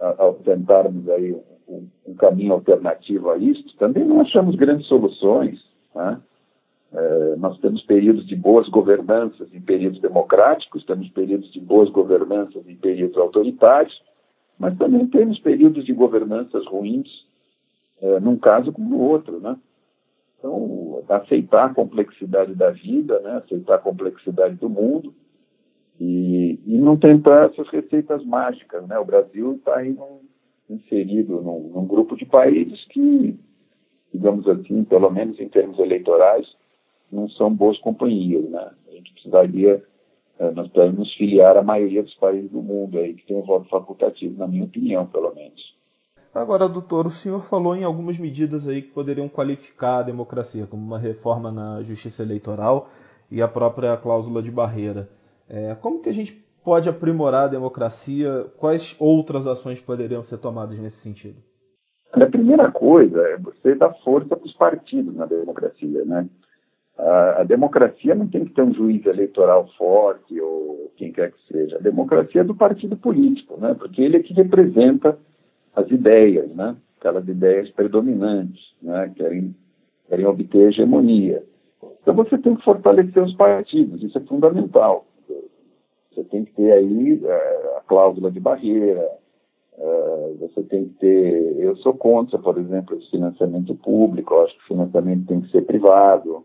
ao 0.01 0.35
tentarmos 0.35 1.09
aí 1.09 1.33
um, 1.69 1.87
um, 2.07 2.15
caminho 2.15 2.53
alternativo 2.53 3.31
a 3.31 3.39
isto, 3.39 3.77
também 3.77 4.05
não 4.05 4.21
achamos 4.21 4.57
grandes 4.57 4.87
soluções. 4.87 5.61
Né? 5.95 6.21
É, 6.93 7.37
nós 7.37 7.59
temos 7.61 7.83
períodos 7.83 8.27
de 8.27 8.35
boas 8.35 8.69
governanças 8.69 9.53
em 9.55 9.61
períodos 9.61 10.01
democráticos, 10.01 10.85
temos 10.85 11.09
períodos 11.11 11.53
de 11.53 11.61
boas 11.61 11.89
governanças 11.89 12.67
em 12.67 12.75
períodos 12.75 13.17
autoritários, 13.17 14.03
mas 14.59 14.77
também 14.77 15.07
temos 15.07 15.39
períodos 15.39 15.85
de 15.85 15.93
governanças 15.93 16.67
ruins, 16.67 17.09
é, 18.03 18.19
num 18.21 18.37
caso 18.37 18.73
como 18.73 18.89
no 18.89 19.01
outro, 19.01 19.41
né? 19.41 19.57
Então, 20.39 21.05
aceitar 21.09 21.67
a 21.67 21.75
complexidade 21.75 22.55
da 22.55 22.71
vida, 22.71 23.21
né? 23.21 23.43
aceitar 23.45 23.75
a 23.75 23.79
complexidade 23.79 24.57
do 24.57 24.71
mundo 24.71 25.15
e, 26.01 26.59
e 26.67 26.79
não 26.79 26.97
tentar 26.97 27.51
essas 27.51 27.69
receitas 27.69 28.25
mágicas, 28.25 28.87
né? 28.89 28.99
O 28.99 29.05
Brasil 29.05 29.57
está 29.57 29.77
aí 29.77 29.91
num, 29.91 30.21
inserido 30.71 31.43
num, 31.43 31.69
num 31.75 31.87
grupo 31.87 32.17
de 32.17 32.25
países 32.25 32.83
que, 32.87 33.39
digamos 34.13 34.49
assim, 34.49 34.83
pelo 34.85 35.11
menos 35.11 35.39
em 35.39 35.49
termos 35.49 35.79
eleitorais, 35.79 36.47
não 37.13 37.29
são 37.31 37.53
boas 37.53 37.79
companhias, 37.79 38.49
né? 38.51 38.71
A 38.89 38.91
gente 38.93 39.13
precisaria, 39.13 39.83
eh, 40.39 40.51
nós 40.53 40.69
precisamos 40.69 40.99
nos 40.99 41.15
filiar 41.15 41.57
à 41.57 41.63
maioria 41.63 42.03
dos 42.03 42.15
países 42.15 42.51
do 42.51 42.63
mundo 42.63 42.99
aí 42.99 43.15
que 43.15 43.27
tem 43.27 43.37
o 43.37 43.45
voto 43.45 43.69
facultativo, 43.69 44.39
na 44.39 44.47
minha 44.47 44.65
opinião, 44.65 45.07
pelo 45.07 45.35
menos. 45.35 45.61
Agora, 46.33 46.69
doutor, 46.69 47.07
o 47.07 47.11
senhor 47.11 47.43
falou 47.45 47.75
em 47.75 47.83
algumas 47.83 48.17
medidas 48.17 48.69
aí 48.69 48.83
que 48.83 48.93
poderiam 48.93 49.29
qualificar 49.29 49.99
a 49.99 50.03
democracia, 50.03 50.67
como 50.67 50.83
uma 50.83 50.99
reforma 50.99 51.51
na 51.51 51.83
justiça 51.83 52.23
eleitoral 52.23 52.89
e 53.31 53.43
a 53.43 53.49
própria 53.49 53.97
cláusula 53.97 54.41
de 54.41 54.51
barreira. 54.51 55.09
É, 55.49 55.75
como 55.75 56.01
que 56.01 56.09
a 56.09 56.15
gente 56.15 56.33
pode 56.65 56.89
aprimorar 56.89 57.45
a 57.45 57.49
democracia? 57.49 58.47
Quais 58.59 58.95
outras 59.01 59.45
ações 59.45 59.81
poderiam 59.81 60.23
ser 60.23 60.39
tomadas 60.39 60.79
nesse 60.79 60.99
sentido? 60.99 61.43
A 62.13 62.27
primeira 62.27 62.71
coisa 62.71 63.21
é 63.23 63.37
você 63.37 63.75
dar 63.75 63.93
força 64.05 64.37
para 64.37 64.47
os 64.47 64.55
partidos 64.55 65.15
na 65.15 65.27
democracia, 65.27 66.05
né? 66.05 66.29
A, 67.01 67.45
democracia 67.45 68.15
não 68.15 68.27
tem 68.27 68.45
que 68.45 68.53
ter 68.53 68.63
um 68.63 68.75
juiz 68.75 69.05
eleitoral 69.07 69.69
forte 69.79 70.39
ou 70.41 70.93
quem 70.97 71.13
quer 71.13 71.33
que 71.33 71.53
seja. 71.53 71.77
A 71.77 71.81
democracia 71.81 72.43
é 72.43 72.45
do 72.45 72.55
partido 72.55 72.97
político, 72.97 73.59
né? 73.59 73.75
Porque 73.75 74.03
ele 74.03 74.19
é 74.19 74.23
que 74.23 74.35
representa 74.35 75.19
as 75.75 75.91
ideias, 75.91 76.51
né? 76.55 76.77
Aquelas 76.99 77.27
ideias 77.27 77.71
predominantes, 77.71 78.61
né? 78.83 79.11
Querem, 79.17 79.55
querem 80.09 80.27
obter 80.27 80.69
hegemonia. 80.69 81.43
Então 82.03 82.15
você 82.15 82.37
tem 82.37 82.55
que 82.55 82.65
fortalecer 82.65 83.23
os 83.23 83.35
partidos, 83.35 84.03
isso 84.03 84.19
é 84.19 84.21
fundamental. 84.23 85.07
Você 86.13 86.25
tem 86.25 86.45
que 86.45 86.53
ter 86.53 86.73
aí 86.73 87.21
é, 87.25 87.77
a 87.79 87.81
cláusula 87.87 88.31
de 88.31 88.41
barreira, 88.41 89.09
é, 89.79 90.35
você 90.39 90.63
tem 90.65 90.87
que 90.87 90.95
ter. 90.99 91.57
Eu 91.59 91.77
sou 91.77 91.95
contra, 91.95 92.39
por 92.39 92.59
exemplo, 92.59 92.97
o 92.97 93.11
financiamento 93.11 93.75
público, 93.77 94.35
eu 94.35 94.45
acho 94.45 94.55
que 94.59 94.65
o 94.65 94.69
financiamento 94.69 95.27
tem 95.27 95.41
que 95.41 95.51
ser 95.51 95.63
privado. 95.63 96.45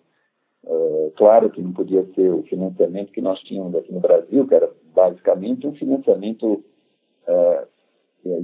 É, 0.68 1.12
claro 1.16 1.50
que 1.50 1.62
não 1.62 1.74
podia 1.74 2.04
ser 2.14 2.30
o 2.32 2.44
financiamento 2.44 3.12
que 3.12 3.22
nós 3.22 3.40
tínhamos 3.42 3.76
aqui 3.76 3.94
no 3.94 4.00
Brasil, 4.00 4.48
que 4.48 4.56
era 4.56 4.70
basicamente 4.94 5.68
um 5.68 5.74
financiamento 5.74 6.64
é, 7.28 7.68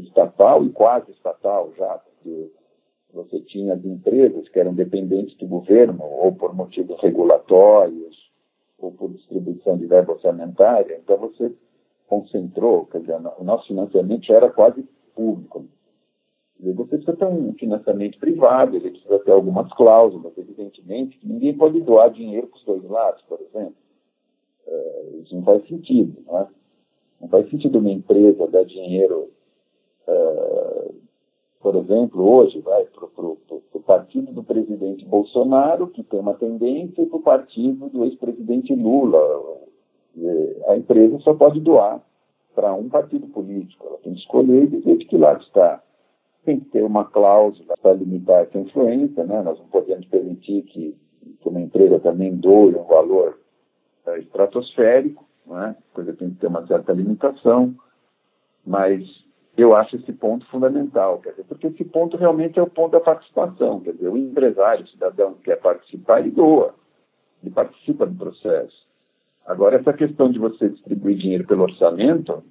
estatal 0.03 0.63
e 0.63 0.69
quase 0.69 1.11
estatal 1.11 1.71
já, 1.77 1.97
porque 1.97 2.51
você 3.13 3.39
tinha 3.41 3.73
as 3.73 3.83
empresas 3.83 4.47
que 4.49 4.59
eram 4.59 4.73
dependentes 4.73 5.35
do 5.37 5.47
governo, 5.47 6.03
ou 6.03 6.33
por 6.33 6.53
motivos 6.53 7.01
regulatórios, 7.01 8.31
ou 8.77 8.91
por 8.91 9.11
distribuição 9.11 9.77
de 9.77 9.85
verba 9.85 10.13
orçamentária, 10.13 10.97
então 10.97 11.17
você 11.17 11.53
concentrou, 12.07 12.85
quer 12.87 13.01
dizer, 13.01 13.15
o 13.37 13.43
nosso 13.43 13.67
financiamento 13.67 14.25
já 14.25 14.35
era 14.35 14.49
quase 14.49 14.83
público. 15.15 15.65
Você 16.61 16.97
precisa 16.97 17.15
ter 17.15 17.25
um 17.25 17.53
financiamento 17.53 18.19
privado, 18.19 18.75
ele 18.75 18.91
precisa 18.91 19.19
ter 19.19 19.31
algumas 19.31 19.71
cláusulas, 19.73 20.37
evidentemente, 20.37 21.17
que 21.17 21.27
ninguém 21.27 21.57
pode 21.57 21.81
doar 21.81 22.11
dinheiro 22.11 22.47
para 22.47 22.57
os 22.57 22.63
dois 22.63 22.83
lados, 22.83 23.21
por 23.23 23.39
exemplo. 23.41 23.75
É, 24.67 25.09
isso 25.23 25.35
não 25.35 25.43
faz 25.43 25.67
sentido, 25.67 26.21
não 26.27 26.37
é? 26.37 26.47
Não 27.19 27.27
faz 27.29 27.49
sentido 27.49 27.79
uma 27.79 27.89
empresa 27.89 28.47
dar 28.47 28.63
dinheiro 28.63 29.31
é, 30.07 30.91
por 31.61 31.75
exemplo, 31.75 32.27
hoje, 32.27 32.59
vai 32.59 32.85
para 32.85 33.05
o 33.05 33.81
partido 33.85 34.31
do 34.31 34.43
presidente 34.43 35.05
Bolsonaro, 35.05 35.87
que 35.87 36.03
tem 36.03 36.19
uma 36.19 36.33
tendência, 36.33 37.03
e 37.03 37.05
para 37.05 37.17
o 37.17 37.21
partido 37.21 37.87
do 37.89 38.03
ex-presidente 38.03 38.73
Lula. 38.73 39.19
A 40.67 40.75
empresa 40.75 41.19
só 41.19 41.33
pode 41.35 41.59
doar 41.59 42.01
para 42.55 42.73
um 42.73 42.89
partido 42.89 43.27
político, 43.27 43.87
ela 43.87 43.97
tem 43.99 44.13
que 44.13 44.19
escolher 44.19 44.63
e 44.63 44.67
dizer 44.67 44.97
de 44.97 45.05
que 45.05 45.17
lado 45.17 45.41
está. 45.43 45.81
Tem 46.43 46.59
que 46.59 46.69
ter 46.69 46.83
uma 46.83 47.05
cláusula 47.05 47.75
para 47.81 47.93
limitar 47.93 48.43
essa 48.43 48.57
influência, 48.57 49.23
né? 49.23 49.41
nós 49.41 49.59
não 49.59 49.67
podemos 49.67 50.05
permitir 50.07 50.63
que, 50.63 50.95
uma 51.45 51.59
empresa 51.59 51.99
também 51.99 52.35
doe 52.35 52.75
um 52.75 52.83
valor 52.83 53.39
é, 54.05 54.19
estratosférico, 54.19 55.25
né? 55.45 55.75
coisa 55.93 56.13
tem 56.13 56.29
que 56.29 56.37
ter 56.37 56.47
uma 56.47 56.65
certa 56.65 56.93
limitação, 56.93 57.75
mas 58.65 59.03
eu 59.57 59.75
acho 59.75 59.97
esse 59.97 60.13
ponto 60.13 60.45
fundamental, 60.47 61.19
quer 61.19 61.31
dizer, 61.31 61.43
porque 61.43 61.67
esse 61.67 61.83
ponto 61.83 62.15
realmente 62.17 62.57
é 62.57 62.61
o 62.61 62.69
ponto 62.69 62.93
da 62.93 62.99
participação, 62.99 63.81
quer 63.81 63.93
dizer, 63.93 64.07
o 64.07 64.17
empresário, 64.17 64.85
o 64.85 64.87
cidadão 64.87 65.33
que 65.33 65.43
quer 65.43 65.59
participar, 65.59 66.21
ele 66.21 66.31
doa, 66.31 66.73
ele 67.43 67.51
participa 67.53 68.05
do 68.05 68.15
processo. 68.15 68.87
Agora, 69.45 69.77
essa 69.77 69.91
questão 69.93 70.31
de 70.31 70.39
você 70.39 70.69
distribuir 70.69 71.17
dinheiro 71.17 71.45
pelo 71.45 71.63
orçamento, 71.63 72.43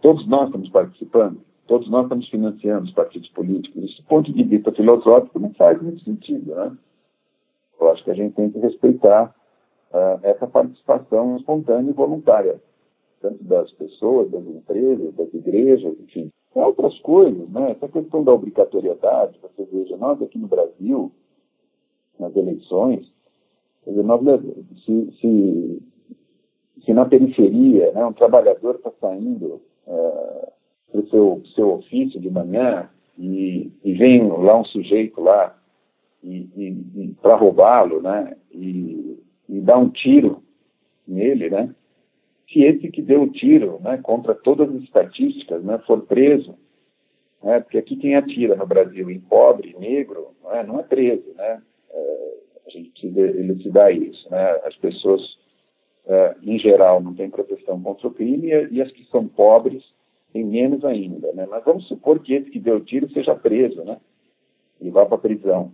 todos 0.00 0.26
nós 0.26 0.46
estamos 0.46 0.68
participando, 0.70 1.40
todos 1.66 1.88
nós 1.90 2.04
estamos 2.04 2.28
financiando 2.28 2.84
os 2.84 2.92
partidos 2.92 3.28
políticos. 3.30 3.82
Isso, 3.84 4.02
do 4.02 4.08
ponto 4.08 4.32
de 4.32 4.42
vista 4.42 4.72
filosófico, 4.72 5.38
não 5.38 5.52
faz 5.54 5.80
muito 5.80 6.02
sentido, 6.04 6.54
né? 6.54 6.76
Eu 7.80 7.90
acho 7.90 8.04
que 8.04 8.10
a 8.10 8.14
gente 8.14 8.34
tem 8.34 8.50
que 8.50 8.58
respeitar 8.58 9.34
uh, 9.92 10.20
essa 10.22 10.46
participação 10.46 11.36
espontânea 11.36 11.90
e 11.90 11.94
voluntária 11.94 12.60
tanto 13.22 13.42
das 13.44 13.70
pessoas, 13.72 14.30
das 14.30 14.44
empresas, 14.44 15.14
das 15.14 15.32
igrejas, 15.32 15.94
enfim. 16.00 16.30
Tem 16.52 16.62
outras 16.62 16.98
coisas, 16.98 17.48
né? 17.48 17.70
Essa 17.70 17.88
questão 17.88 18.24
da 18.24 18.32
obrigatoriedade, 18.32 19.38
você 19.40 19.64
veja, 19.64 19.96
nós 19.96 20.20
aqui 20.20 20.38
no 20.38 20.48
Brasil, 20.48 21.12
nas 22.18 22.34
eleições, 22.36 23.10
dizer, 23.86 24.02
nós, 24.02 24.20
se, 24.84 25.12
se, 25.20 25.82
se, 26.84 26.92
na 26.92 27.06
periferia 27.06 27.92
né, 27.92 28.04
um 28.04 28.12
trabalhador 28.12 28.74
está 28.74 28.90
saindo 29.00 29.60
é, 29.86 30.52
para 30.92 31.00
o 31.00 31.08
seu, 31.08 31.42
seu 31.54 31.72
ofício 31.72 32.20
de 32.20 32.30
manhã 32.30 32.88
e, 33.18 33.72
e 33.82 33.92
vem 33.94 34.28
lá 34.28 34.60
um 34.60 34.64
sujeito 34.64 35.20
lá 35.20 35.58
e, 36.22 36.48
e, 36.56 37.02
e 37.02 37.16
para 37.20 37.36
roubá-lo, 37.36 38.00
né? 38.00 38.36
E, 38.52 39.18
e 39.48 39.60
dá 39.60 39.76
um 39.76 39.88
tiro 39.88 40.42
nele, 41.08 41.50
né? 41.50 41.74
se 42.52 42.62
esse 42.62 42.90
que 42.90 43.00
deu 43.00 43.22
o 43.22 43.30
tiro, 43.30 43.80
né, 43.82 43.98
contra 44.02 44.34
todas 44.34 44.68
as 44.68 44.82
estatísticas, 44.82 45.64
né, 45.64 45.78
for 45.86 46.02
preso, 46.02 46.54
né, 47.42 47.60
porque 47.60 47.78
aqui 47.78 47.96
quem 47.96 48.14
atira 48.14 48.54
no 48.54 48.66
Brasil 48.66 49.10
em 49.10 49.18
pobre, 49.18 49.74
negro, 49.78 50.32
não 50.42 50.54
é, 50.54 50.62
não 50.64 50.80
é 50.80 50.82
preso, 50.82 51.32
né, 51.34 51.62
é, 51.90 52.34
a 52.66 52.70
gente 52.70 53.06
elucidar 53.06 53.92
isso, 53.92 54.30
né, 54.30 54.60
as 54.64 54.76
pessoas, 54.76 55.22
é, 56.06 56.36
em 56.42 56.58
geral, 56.58 57.00
não 57.00 57.14
têm 57.14 57.30
proteção 57.30 57.80
contra 57.80 58.06
o 58.06 58.14
crime 58.14 58.48
e, 58.48 58.74
e 58.74 58.82
as 58.82 58.90
que 58.92 59.04
são 59.06 59.26
pobres 59.26 59.82
têm 60.32 60.44
menos 60.44 60.84
ainda, 60.84 61.32
né, 61.32 61.46
mas 61.48 61.64
vamos 61.64 61.86
supor 61.88 62.18
que 62.20 62.34
esse 62.34 62.50
que 62.50 62.58
deu 62.58 62.76
o 62.76 62.80
tiro 62.80 63.08
seja 63.10 63.34
preso, 63.34 63.82
né, 63.84 63.98
e 64.80 64.90
vá 64.90 65.06
para 65.06 65.16
a 65.16 65.20
prisão. 65.20 65.72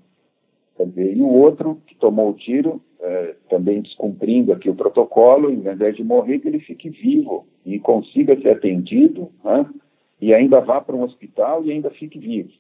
Quer 0.76 0.86
dizer, 0.86 1.16
e 1.16 1.22
o 1.22 1.28
outro 1.28 1.80
que 1.86 1.96
tomou 1.96 2.30
o 2.30 2.34
tiro, 2.34 2.80
é, 3.00 3.34
também 3.48 3.82
descumprindo 3.82 4.52
aqui 4.52 4.70
o 4.70 4.74
protocolo, 4.74 5.50
em 5.50 5.60
vez 5.60 5.96
de 5.96 6.04
morrer, 6.04 6.38
que 6.38 6.48
ele 6.48 6.60
fique 6.60 6.88
vivo 6.88 7.46
e 7.64 7.78
consiga 7.78 8.40
ser 8.40 8.50
atendido, 8.50 9.30
né? 9.44 9.68
e 10.20 10.34
ainda 10.34 10.60
vá 10.60 10.80
para 10.80 10.96
um 10.96 11.02
hospital 11.02 11.64
e 11.64 11.72
ainda 11.72 11.90
fique 11.90 12.18
vivo. 12.18 12.50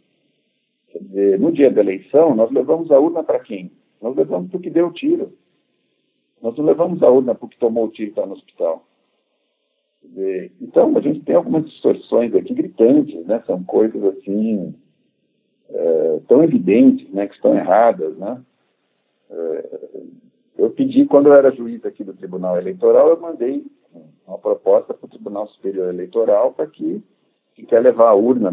Quer 0.90 0.98
dizer, 1.00 1.38
no 1.38 1.52
dia 1.52 1.70
da 1.70 1.80
eleição, 1.80 2.34
nós 2.34 2.50
levamos 2.50 2.90
a 2.90 2.98
urna 2.98 3.22
para 3.22 3.40
quem? 3.40 3.70
Nós 4.00 4.16
levamos 4.16 4.50
para 4.50 4.58
o 4.58 4.60
que 4.60 4.70
deu 4.70 4.88
o 4.88 4.92
tiro. 4.92 5.32
Nós 6.40 6.56
não 6.56 6.64
levamos 6.64 7.02
a 7.02 7.10
urna 7.10 7.34
para 7.34 7.46
o 7.46 7.48
que 7.48 7.58
tomou 7.58 7.86
o 7.86 7.90
tiro 7.90 8.08
e 8.08 8.10
está 8.10 8.24
no 8.24 8.34
hospital. 8.34 8.84
Então, 10.60 10.96
a 10.96 11.00
gente 11.00 11.20
tem 11.20 11.36
algumas 11.36 11.64
distorções 11.64 12.34
aqui 12.34 12.52
gritantes, 12.54 13.24
né? 13.26 13.42
São 13.46 13.62
coisas 13.62 14.02
assim 14.04 14.74
é, 15.70 16.20
tão 16.26 16.42
evidentes, 16.42 17.08
né, 17.10 17.26
que 17.26 17.34
estão 17.34 17.54
erradas, 17.54 18.16
né? 18.16 18.40
É, 19.30 19.78
eu 20.56 20.70
pedi, 20.70 21.04
quando 21.06 21.26
eu 21.26 21.34
era 21.34 21.54
juiz 21.54 21.84
aqui 21.84 22.02
do 22.02 22.14
Tribunal 22.14 22.58
Eleitoral, 22.58 23.10
eu 23.10 23.20
mandei 23.20 23.64
uma 24.26 24.38
proposta 24.38 24.92
para 24.92 25.06
o 25.06 25.10
Tribunal 25.10 25.46
Superior 25.48 25.88
Eleitoral 25.88 26.52
para 26.52 26.66
que, 26.66 27.02
que 27.54 27.64
quer 27.64 27.80
levar 27.80 28.08
a 28.08 28.14
urna 28.14 28.52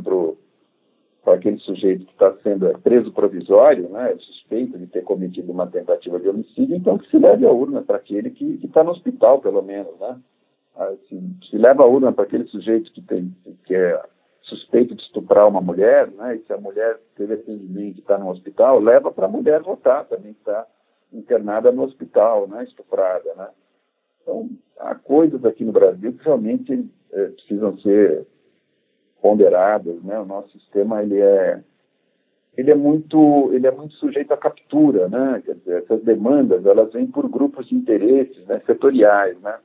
para 1.23 1.33
aquele 1.33 1.57
sujeito 1.59 2.05
que 2.05 2.11
está 2.11 2.33
sendo 2.43 2.77
preso 2.79 3.11
provisório, 3.11 3.89
né, 3.89 4.15
suspeito 4.19 4.77
de 4.77 4.85
ter 4.87 5.03
cometido 5.03 5.51
uma 5.51 5.67
tentativa 5.67 6.19
de 6.19 6.29
homicídio, 6.29 6.75
então 6.75 6.97
que 6.97 7.09
se 7.09 7.17
leve 7.17 7.45
a 7.45 7.51
urna 7.51 7.81
para 7.81 7.97
aquele 7.97 8.29
que 8.29 8.59
está 8.63 8.83
no 8.83 8.91
hospital, 8.91 9.39
pelo 9.39 9.61
menos, 9.61 9.97
né? 9.99 10.19
Ah, 10.77 10.93
se, 11.07 11.19
se 11.49 11.57
leva 11.57 11.83
a 11.83 11.87
urna 11.87 12.11
para 12.11 12.25
aquele 12.25 12.45
sujeito 12.47 12.91
que, 12.91 13.01
tem, 13.01 13.33
que 13.65 13.73
é 13.73 14.01
suspeito 14.41 14.93
de 14.93 15.01
estuprar 15.01 15.47
uma 15.47 15.61
mulher, 15.61 16.11
né, 16.11 16.35
e 16.35 16.39
se 16.45 16.53
a 16.53 16.57
mulher 16.57 16.99
teve 17.15 17.33
atendimento 17.33 17.97
e 17.97 18.01
está 18.01 18.17
no 18.17 18.29
hospital, 18.29 18.79
leva 18.79 19.11
para 19.11 19.25
a 19.25 19.29
mulher 19.29 19.61
votar 19.61 20.05
também 20.05 20.31
está 20.31 20.67
internada 21.11 21.71
no 21.71 21.83
hospital, 21.83 22.47
né, 22.47 22.63
estuprada, 22.63 23.33
né. 23.35 23.47
Então, 24.21 24.49
há 24.79 24.95
coisas 24.95 25.45
aqui 25.45 25.63
no 25.63 25.71
Brasil 25.71 26.13
que 26.13 26.23
realmente 26.23 26.89
é, 27.11 27.25
precisam 27.27 27.77
ser 27.79 28.25
ponderadas, 29.21 30.03
né. 30.03 30.19
O 30.19 30.25
nosso 30.25 30.51
sistema 30.59 31.01
ele 31.01 31.19
é 31.19 31.63
ele 32.57 32.71
é 32.71 32.75
muito 32.75 33.51
ele 33.53 33.67
é 33.67 33.71
muito 33.71 33.93
sujeito 33.95 34.33
à 34.33 34.37
captura, 34.37 35.07
né. 35.07 35.41
Quer 35.45 35.55
dizer, 35.55 35.83
essas 35.83 36.03
demandas 36.03 36.65
elas 36.65 36.91
vêm 36.91 37.07
por 37.07 37.29
grupos 37.29 37.67
de 37.67 37.75
interesses, 37.75 38.45
né, 38.45 38.61
setoriais, 38.65 39.39
né. 39.41 39.57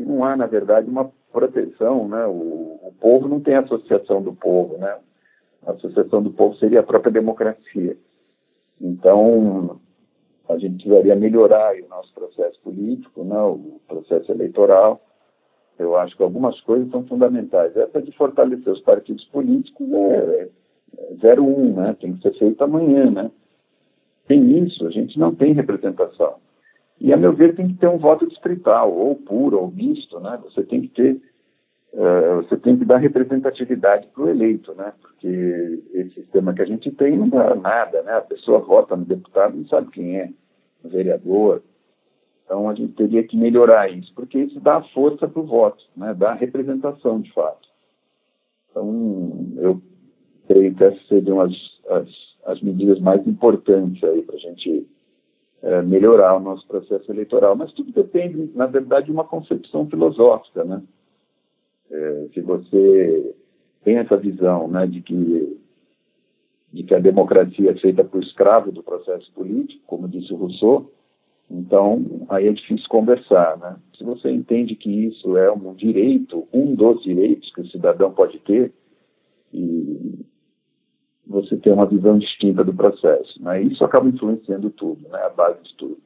E 0.00 0.04
não 0.04 0.24
há 0.24 0.34
na 0.34 0.46
verdade 0.46 0.88
uma 0.88 1.10
proteção, 1.30 2.08
né? 2.08 2.26
O, 2.26 2.80
o 2.82 2.94
povo 2.98 3.28
não 3.28 3.40
tem 3.40 3.54
associação 3.54 4.22
do 4.22 4.32
povo, 4.32 4.78
né? 4.78 4.96
A 5.66 5.72
associação 5.72 6.22
do 6.22 6.30
povo 6.30 6.56
seria 6.56 6.80
a 6.80 6.84
própria 6.84 7.12
democracia. 7.12 7.96
Então, 8.80 9.78
a 10.48 10.56
gente 10.58 10.76
precisaria 10.76 11.14
melhorar 11.14 11.74
o 11.74 11.88
nosso 11.88 12.12
processo 12.14 12.58
político, 12.62 13.22
né, 13.24 13.38
o 13.40 13.78
processo 13.86 14.32
eleitoral. 14.32 15.00
Eu 15.78 15.96
acho 15.96 16.16
que 16.16 16.22
algumas 16.22 16.58
coisas 16.62 16.90
são 16.90 17.04
fundamentais. 17.06 17.76
Essa 17.76 18.00
de 18.00 18.10
fortalecer 18.12 18.72
os 18.72 18.80
partidos 18.80 19.24
políticos 19.26 19.86
é, 19.92 20.48
é 21.22 21.40
01, 21.40 21.74
né, 21.74 21.96
tem 22.00 22.14
que 22.14 22.22
ser 22.22 22.38
feito 22.38 22.64
amanhã. 22.64 23.10
Né. 23.10 23.30
Sem 24.26 24.64
isso, 24.64 24.86
a 24.86 24.90
gente 24.90 25.18
não 25.18 25.34
tem 25.34 25.52
representação. 25.52 26.36
E, 27.00 27.12
a 27.12 27.16
meu 27.16 27.32
ver, 27.32 27.54
tem 27.54 27.68
que 27.68 27.74
ter 27.74 27.88
um 27.88 27.98
voto 27.98 28.26
distrital, 28.26 28.92
ou 28.92 29.16
puro, 29.16 29.58
ou 29.58 29.70
misto. 29.70 30.20
Né. 30.20 30.38
Você 30.44 30.62
tem 30.62 30.82
que 30.82 30.88
ter 30.88 31.20
Uh, 31.92 32.36
você 32.42 32.56
tem 32.56 32.76
que 32.76 32.84
dar 32.84 32.98
representatividade 32.98 34.06
para 34.14 34.22
o 34.22 34.28
eleito, 34.28 34.72
né? 34.74 34.92
Porque 35.00 35.82
esse 35.92 36.14
sistema 36.14 36.54
que 36.54 36.62
a 36.62 36.64
gente 36.64 36.88
tem 36.92 37.16
não 37.16 37.28
dá 37.28 37.52
nada, 37.56 38.02
né? 38.02 38.12
A 38.12 38.20
pessoa 38.20 38.60
vota 38.60 38.96
no 38.96 39.04
deputado 39.04 39.56
não 39.56 39.66
sabe 39.66 39.90
quem 39.90 40.16
é, 40.16 40.30
no 40.84 40.90
vereador. 40.90 41.62
Então 42.44 42.68
a 42.68 42.74
gente 42.74 42.92
teria 42.92 43.24
que 43.24 43.36
melhorar 43.36 43.90
isso, 43.90 44.12
porque 44.14 44.38
isso 44.38 44.60
dá 44.60 44.80
força 44.94 45.26
para 45.26 45.42
o 45.42 45.46
voto, 45.46 45.84
né? 45.96 46.14
Dá 46.14 46.32
representação 46.32 47.20
de 47.20 47.32
fato. 47.32 47.68
Então 48.70 49.48
eu 49.56 49.82
creio 50.46 50.72
que 50.72 50.84
essas 50.84 51.08
seriam 51.08 51.40
as, 51.40 51.52
as, 51.88 52.08
as 52.46 52.62
medidas 52.62 53.00
mais 53.00 53.26
importantes 53.26 54.02
aí 54.04 54.22
para 54.22 54.36
a 54.36 54.38
gente 54.38 54.86
é, 55.62 55.82
melhorar 55.82 56.36
o 56.36 56.40
nosso 56.40 56.66
processo 56.66 57.10
eleitoral. 57.10 57.56
Mas 57.56 57.72
tudo 57.72 57.92
depende, 57.92 58.50
na 58.54 58.66
verdade, 58.66 59.06
de 59.06 59.12
uma 59.12 59.24
concepção 59.24 59.86
filosófica, 59.88 60.64
né? 60.64 60.82
É, 61.90 62.28
se 62.32 62.40
você 62.40 63.34
tem 63.82 63.96
essa 63.98 64.16
visão 64.16 64.68
né, 64.68 64.86
de, 64.86 65.00
que, 65.00 65.58
de 66.72 66.84
que 66.84 66.94
a 66.94 67.00
democracia 67.00 67.70
é 67.70 67.74
feita 67.74 68.04
por 68.04 68.22
escravo 68.22 68.70
do 68.70 68.82
processo 68.82 69.32
político, 69.32 69.82
como 69.86 70.08
disse 70.08 70.32
o 70.32 70.36
Rousseau, 70.36 70.90
então 71.50 72.26
aí 72.28 72.46
é 72.46 72.52
difícil 72.52 72.88
conversar. 72.88 73.58
Né? 73.58 73.76
Se 73.98 74.04
você 74.04 74.30
entende 74.30 74.76
que 74.76 75.06
isso 75.06 75.36
é 75.36 75.50
um 75.50 75.74
direito, 75.74 76.46
um 76.52 76.74
dos 76.74 77.02
direitos 77.02 77.52
que 77.52 77.62
o 77.62 77.66
cidadão 77.66 78.12
pode 78.12 78.38
ter, 78.38 78.72
e 79.52 80.24
você 81.30 81.56
tem 81.56 81.72
uma 81.72 81.86
visão 81.86 82.18
distinta 82.18 82.64
do 82.64 82.74
processo. 82.74 83.40
Né? 83.42 83.62
Isso 83.62 83.84
acaba 83.84 84.08
influenciando 84.08 84.68
tudo, 84.70 85.08
né? 85.08 85.22
a 85.24 85.30
base 85.30 85.62
de 85.62 85.74
tudo. 85.76 85.98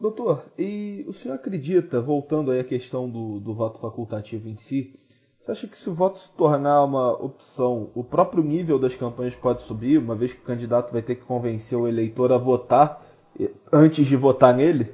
Doutor, 0.00 0.44
e 0.58 1.04
o 1.06 1.12
senhor 1.12 1.36
acredita, 1.36 2.00
voltando 2.00 2.50
aí 2.50 2.58
à 2.58 2.64
questão 2.64 3.08
do, 3.08 3.38
do 3.38 3.54
voto 3.54 3.78
facultativo 3.78 4.48
em 4.48 4.56
si, 4.56 4.92
você 5.38 5.52
acha 5.52 5.68
que 5.68 5.78
se 5.78 5.88
o 5.88 5.94
voto 5.94 6.18
se 6.18 6.36
tornar 6.36 6.82
uma 6.84 7.12
opção, 7.12 7.90
o 7.94 8.02
próprio 8.02 8.42
nível 8.42 8.78
das 8.78 8.96
campanhas 8.96 9.36
pode 9.36 9.62
subir, 9.62 9.98
uma 9.98 10.16
vez 10.16 10.32
que 10.32 10.40
o 10.40 10.44
candidato 10.44 10.92
vai 10.92 11.02
ter 11.02 11.14
que 11.14 11.24
convencer 11.24 11.78
o 11.78 11.86
eleitor 11.86 12.32
a 12.32 12.38
votar 12.38 13.00
antes 13.72 14.06
de 14.06 14.16
votar 14.16 14.54
nele? 14.54 14.92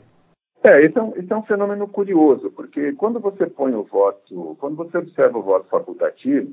É, 0.62 0.84
esse 0.84 0.98
é 0.98 1.02
um, 1.02 1.16
esse 1.16 1.32
é 1.32 1.36
um 1.36 1.42
fenômeno 1.42 1.88
curioso, 1.88 2.50
porque 2.50 2.92
quando 2.92 3.18
você 3.18 3.46
põe 3.46 3.72
o 3.72 3.84
voto, 3.84 4.56
quando 4.60 4.76
você 4.76 4.98
observa 4.98 5.38
o 5.38 5.42
voto 5.42 5.66
facultativo, 5.68 6.52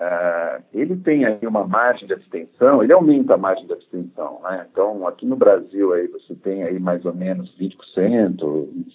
uh, 0.00 0.62
ele 0.72 0.96
tem 0.96 1.24
aí 1.24 1.38
uma 1.46 1.66
margem 1.66 2.06
de 2.06 2.14
abstenção, 2.14 2.82
ele 2.82 2.92
aumenta 2.92 3.34
a 3.34 3.38
margem 3.38 3.66
de 3.66 3.72
abstenção, 3.72 4.40
né? 4.42 4.66
Então, 4.70 5.06
aqui 5.06 5.26
no 5.26 5.36
Brasil 5.36 5.92
aí 5.92 6.06
você 6.08 6.34
tem 6.36 6.62
aí 6.62 6.78
mais 6.78 7.04
ou 7.04 7.14
menos 7.14 7.54
20%, 7.58 7.76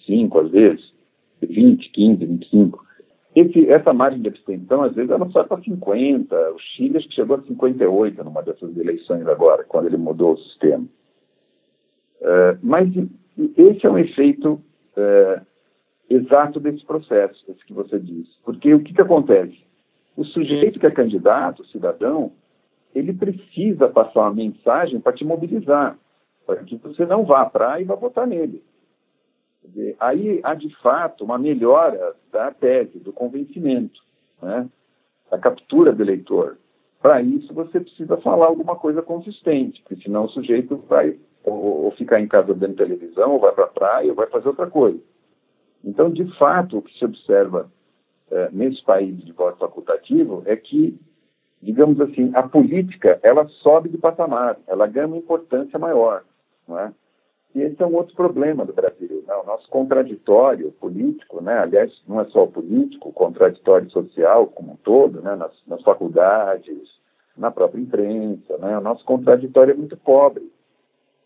25% 0.06 0.44
às 0.44 0.50
vezes, 0.50 0.94
20, 1.42 1.90
15, 1.90 2.26
25%. 2.26 2.84
Esse, 3.34 3.68
essa 3.68 3.92
margem 3.92 4.22
de 4.22 4.28
abstenção, 4.28 4.84
às 4.84 4.94
vezes, 4.94 5.10
ela 5.10 5.28
sai 5.30 5.44
para 5.44 5.60
50. 5.60 6.52
O 6.52 6.58
Chile 6.58 6.98
acho 6.98 7.08
que 7.08 7.16
chegou 7.16 7.36
a 7.36 7.42
58 7.42 8.22
numa 8.22 8.42
dessas 8.42 8.76
eleições 8.76 9.26
agora, 9.26 9.64
quando 9.64 9.86
ele 9.86 9.96
mudou 9.96 10.34
o 10.34 10.38
sistema. 10.38 10.84
Uh, 12.20 12.56
mas 12.62 12.88
esse 13.56 13.84
é 13.84 13.90
um 13.90 13.98
efeito 13.98 14.52
uh, 14.52 15.44
exato 16.08 16.60
desse 16.60 16.84
processo, 16.84 17.44
esse 17.48 17.64
que 17.66 17.72
você 17.72 17.98
disse. 17.98 18.30
Porque 18.44 18.72
o 18.72 18.80
que, 18.80 18.94
que 18.94 19.02
acontece? 19.02 19.58
O 20.16 20.24
sujeito 20.24 20.78
que 20.78 20.86
é 20.86 20.90
candidato, 20.90 21.64
cidadão, 21.66 22.32
ele 22.94 23.12
precisa 23.12 23.88
passar 23.88 24.20
uma 24.20 24.34
mensagem 24.34 25.00
para 25.00 25.12
te 25.12 25.24
mobilizar, 25.24 25.98
para 26.46 26.56
que 26.62 26.76
você 26.76 27.04
não 27.04 27.24
vá 27.24 27.42
à 27.42 27.46
praia 27.46 27.82
e 27.82 27.84
vá 27.84 27.94
votar 27.94 28.26
nele. 28.26 28.62
Dizer, 29.64 29.96
aí 29.98 30.40
há 30.44 30.54
de 30.54 30.74
fato 30.76 31.24
uma 31.24 31.38
melhora 31.38 32.14
da 32.30 32.50
tese, 32.50 32.98
do 32.98 33.12
convencimento, 33.12 34.00
né? 34.40 34.68
da 35.30 35.38
captura 35.38 35.92
do 35.92 36.02
eleitor. 36.02 36.58
Para 37.00 37.20
isso 37.22 37.52
você 37.52 37.80
precisa 37.80 38.16
falar 38.18 38.46
alguma 38.46 38.76
coisa 38.76 39.02
consistente, 39.02 39.82
porque 39.82 40.02
senão 40.02 40.24
o 40.24 40.28
sujeito 40.28 40.76
vai 40.88 41.18
ou, 41.44 41.84
ou 41.84 41.90
ficar 41.92 42.20
em 42.20 42.28
casa 42.28 42.54
vendo 42.54 42.76
televisão, 42.76 43.32
ou 43.32 43.40
vai 43.40 43.52
para 43.52 43.64
a 43.64 43.68
praia, 43.68 44.10
ou 44.10 44.14
vai 44.14 44.26
fazer 44.28 44.48
outra 44.48 44.66
coisa. 44.66 45.00
Então, 45.84 46.10
de 46.10 46.24
fato, 46.38 46.78
o 46.78 46.82
que 46.82 46.96
se 46.98 47.04
observa 47.04 47.70
é, 48.30 48.48
nesse 48.52 48.82
país 48.84 49.16
de 49.24 49.32
voto 49.32 49.58
facultativo 49.58 50.42
é 50.46 50.56
que, 50.56 50.98
digamos 51.62 52.00
assim, 52.00 52.30
a 52.34 52.42
política 52.42 53.18
ela 53.22 53.46
sobe 53.48 53.88
de 53.88 53.98
patamar, 53.98 54.58
ela 54.66 54.86
ganha 54.86 55.06
uma 55.06 55.16
importância 55.16 55.78
maior, 55.78 56.24
não 56.66 56.78
é? 56.78 56.92
E 57.54 57.62
esse 57.62 57.80
é 57.80 57.86
um 57.86 57.94
outro 57.94 58.16
problema 58.16 58.64
do 58.64 58.72
Brasil. 58.72 59.22
Né? 59.26 59.34
O 59.36 59.46
nosso 59.46 59.68
contraditório 59.68 60.72
político, 60.72 61.40
né? 61.40 61.58
aliás, 61.58 61.92
não 62.06 62.20
é 62.20 62.24
só 62.26 62.42
o 62.42 62.50
político, 62.50 63.10
o 63.10 63.12
contraditório 63.12 63.88
social 63.90 64.48
como 64.48 64.72
um 64.72 64.76
todo, 64.76 65.22
né? 65.22 65.36
nas, 65.36 65.52
nas 65.66 65.80
faculdades, 65.82 66.90
na 67.36 67.52
própria 67.52 67.80
imprensa, 67.80 68.58
né? 68.58 68.76
o 68.76 68.80
nosso 68.80 69.04
contraditório 69.04 69.72
é 69.72 69.76
muito 69.76 69.96
pobre. 69.96 70.50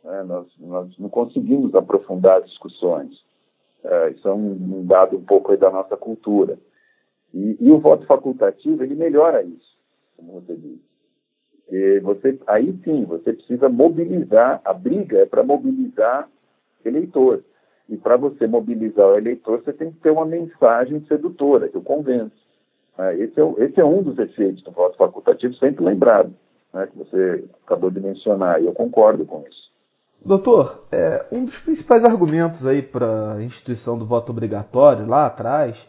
Né? 0.05 0.23
Nós, 0.25 0.47
nós 0.59 0.99
não 0.99 1.09
conseguimos 1.09 1.75
aprofundar 1.75 2.43
discussões. 2.43 3.25
É, 3.83 4.11
isso 4.11 4.29
é 4.29 4.33
um, 4.33 4.51
um, 4.51 4.87
dado 4.87 5.17
um 5.17 5.25
pouco 5.25 5.57
da 5.57 5.71
nossa 5.71 5.97
cultura. 5.97 6.59
E, 7.33 7.57
e 7.61 7.71
o 7.71 7.79
voto 7.79 8.07
facultativo, 8.07 8.83
ele 8.83 8.95
melhora 8.95 9.43
isso, 9.43 9.77
como 10.17 10.41
você 10.41 10.55
disse. 10.55 10.89
E 11.71 12.01
você, 12.01 12.39
aí 12.47 12.79
sim, 12.83 13.05
você 13.05 13.33
precisa 13.33 13.69
mobilizar, 13.69 14.61
a 14.65 14.73
briga 14.73 15.19
é 15.19 15.27
para 15.27 15.45
mobilizar 15.45 16.29
eleitor. 16.85 17.43
E 17.89 17.97
para 17.97 18.17
você 18.17 18.47
mobilizar 18.47 19.07
o 19.07 19.17
eleitor, 19.17 19.63
você 19.63 19.73
tem 19.73 19.91
que 19.91 20.01
ter 20.01 20.11
uma 20.11 20.25
mensagem 20.25 21.05
sedutora, 21.07 21.69
que 21.69 21.79
o 21.79 21.83
convence. 21.83 22.37
É, 22.99 23.17
esse, 23.17 23.41
é, 23.41 23.55
esse 23.65 23.81
é 23.81 23.85
um 23.85 24.03
dos 24.03 24.19
efeitos 24.19 24.63
do 24.63 24.71
voto 24.71 24.97
facultativo, 24.97 25.55
sempre 25.55 25.85
lembrado, 25.85 26.33
né, 26.73 26.87
que 26.87 26.99
você 26.99 27.45
acabou 27.65 27.91
de 27.91 28.01
mencionar, 28.01 28.63
e 28.63 28.67
eu 28.67 28.73
concordo 28.73 29.25
com 29.25 29.45
isso. 29.49 29.69
Doutor, 30.25 30.87
é, 30.91 31.25
um 31.31 31.45
dos 31.45 31.59
principais 31.59 32.05
argumentos 32.05 32.67
aí 32.67 32.83
para 32.83 33.35
a 33.35 33.43
instituição 33.43 33.97
do 33.97 34.05
voto 34.05 34.33
obrigatório 34.33 35.07
lá 35.07 35.27
atrás 35.27 35.89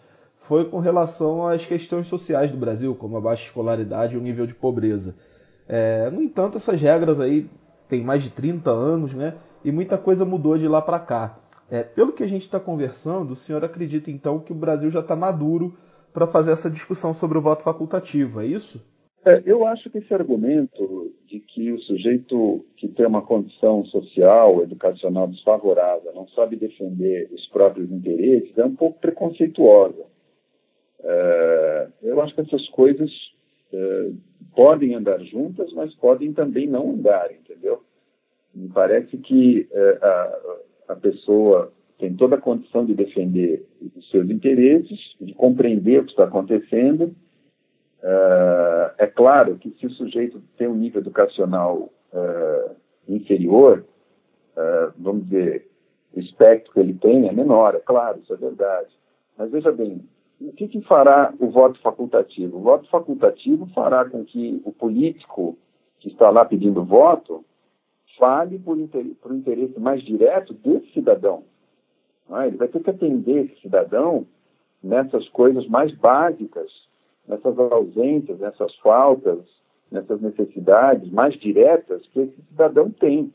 foi 0.50 0.66
com 0.66 0.80
relação 0.80 1.48
às 1.48 1.64
questões 1.64 2.08
sociais 2.08 2.50
do 2.50 2.58
Brasil, 2.58 2.96
como 2.96 3.16
a 3.16 3.22
baixa 3.22 3.44
escolaridade 3.44 4.16
e 4.16 4.18
o 4.18 4.22
nível 4.22 4.48
de 4.48 4.56
pobreza. 4.56 5.16
É, 5.68 6.10
no 6.10 6.24
entanto, 6.24 6.58
essas 6.58 6.82
regras 6.82 7.20
aí 7.20 7.48
têm 7.88 8.04
mais 8.04 8.24
de 8.24 8.32
30 8.32 8.72
anos, 8.72 9.14
né? 9.14 9.36
E 9.64 9.72
muita 9.72 9.96
coisa 9.96 10.26
mudou 10.26 10.58
de 10.58 10.68
lá 10.68 10.82
para 10.82 10.98
cá. 10.98 11.38
É, 11.70 11.84
pelo 11.84 12.12
que 12.12 12.24
a 12.24 12.28
gente 12.28 12.42
está 12.42 12.60
conversando, 12.60 13.34
o 13.34 13.36
senhor 13.36 13.64
acredita 13.64 14.10
então 14.10 14.40
que 14.40 14.52
o 14.52 14.56
Brasil 14.56 14.90
já 14.90 15.02
está 15.02 15.16
maduro 15.16 15.78
para 16.12 16.26
fazer 16.26 16.52
essa 16.52 16.68
discussão 16.68 17.14
sobre 17.14 17.38
o 17.38 17.42
voto 17.42 17.62
facultativo, 17.62 18.42
é 18.42 18.48
isso? 18.48 18.84
É, 19.24 19.44
eu 19.46 19.68
acho 19.68 19.88
que 19.92 20.00
esse 20.00 20.12
argumento 20.12 21.14
de 21.28 21.40
que 21.42 21.72
o 21.72 21.80
sujeito 21.82 22.66
que 22.76 22.88
tem 22.88 23.06
uma 23.06 23.22
condição 23.22 23.86
social, 23.86 24.64
educacional 24.64 25.28
desfavorável, 25.28 26.12
não 26.16 26.28
sabe 26.30 26.56
defender 26.56 27.30
os 27.32 27.46
próprios 27.50 27.92
interesses, 27.92 28.58
é 28.58 28.66
um 28.66 28.76
pouco 28.76 29.00
preconceituosa. 29.00 30.10
É, 31.04 31.88
eu 32.04 32.22
acho 32.22 32.36
que 32.36 32.42
essas 32.42 32.68
coisas 32.70 33.12
é, 33.72 34.10
podem 34.56 34.96
andar 34.96 35.20
juntas, 35.24 35.72
mas 35.74 35.94
podem 35.96 36.34
também 36.34 36.68
não 36.68 36.92
andar, 36.92 37.32
entendeu? 37.32 37.84
Me 38.54 38.70
parece 38.70 39.18
que 39.18 39.68
é, 39.72 40.00
a, 40.02 40.40
a 40.90 40.96
pessoa 40.96 41.72
tem 41.98 42.16
toda 42.16 42.36
a 42.36 42.42
condição 42.42 42.86
de 42.86 42.94
defender 42.94 43.66
os 43.96 44.10
seus 44.10 44.30
interesses, 44.30 45.16
de 45.20 45.34
compreender 45.34 46.00
o 46.00 46.06
que 46.06 46.12
está 46.12 46.24
acontecendo. 46.24 47.14
É, 48.02 49.08
claro 49.08 49.58
que 49.58 49.70
se 49.72 49.86
o 49.86 49.92
sujeito 49.92 50.42
tem 50.58 50.68
um 50.68 50.76
nível 50.76 51.02
educacional 51.02 51.90
uh, 52.14 52.76
inferior, 53.08 53.86
uh, 54.56 54.94
vamos 54.98 55.26
dizer, 55.26 55.68
o 56.14 56.20
espectro 56.20 56.72
que 56.72 56.80
ele 56.80 56.94
tem 56.94 57.28
é 57.28 57.32
menor, 57.32 57.76
é 57.76 57.80
claro, 57.80 58.20
isso 58.24 58.34
é 58.34 58.38
verdade. 58.38 58.90
Mas 59.38 59.52
veja 59.52 59.72
bem, 59.72 60.02
o 60.42 60.54
que, 60.54 60.68
que 60.68 60.82
fará 60.82 61.34
o 61.40 61.50
voto 61.50 61.80
facultativo? 61.82 62.58
O 62.58 62.62
voto 62.62 62.90
facultativo 62.90 63.68
fará 63.68 64.06
com 64.06 64.24
que 64.24 64.62
o 64.64 64.72
político 64.72 65.58
que 66.00 66.08
está 66.08 66.30
lá 66.30 66.46
pedindo 66.46 66.84
voto 66.84 67.44
fale 68.18 68.58
por, 68.60 68.78
inter, 68.78 69.06
por 69.22 69.34
interesse 69.34 69.80
mais 69.80 70.02
direto 70.02 70.54
desse 70.54 70.92
cidadão. 70.94 71.44
É? 72.32 72.48
Ele 72.48 72.58
vai 72.58 72.68
ter 72.68 72.82
que 72.82 72.90
atender 72.90 73.46
esse 73.46 73.62
cidadão 73.62 74.26
nessas 74.82 75.28
coisas 75.30 75.68
mais 75.68 75.94
básicas, 75.96 76.72
nessas 77.28 77.58
ausências, 77.60 78.40
nessas 78.40 78.74
faltas, 78.78 79.40
nessas 79.92 80.22
necessidades 80.22 81.12
mais 81.12 81.34
diretas 81.36 82.06
que 82.08 82.22
esse 82.22 82.42
cidadão 82.50 82.90
tem. 82.92 83.34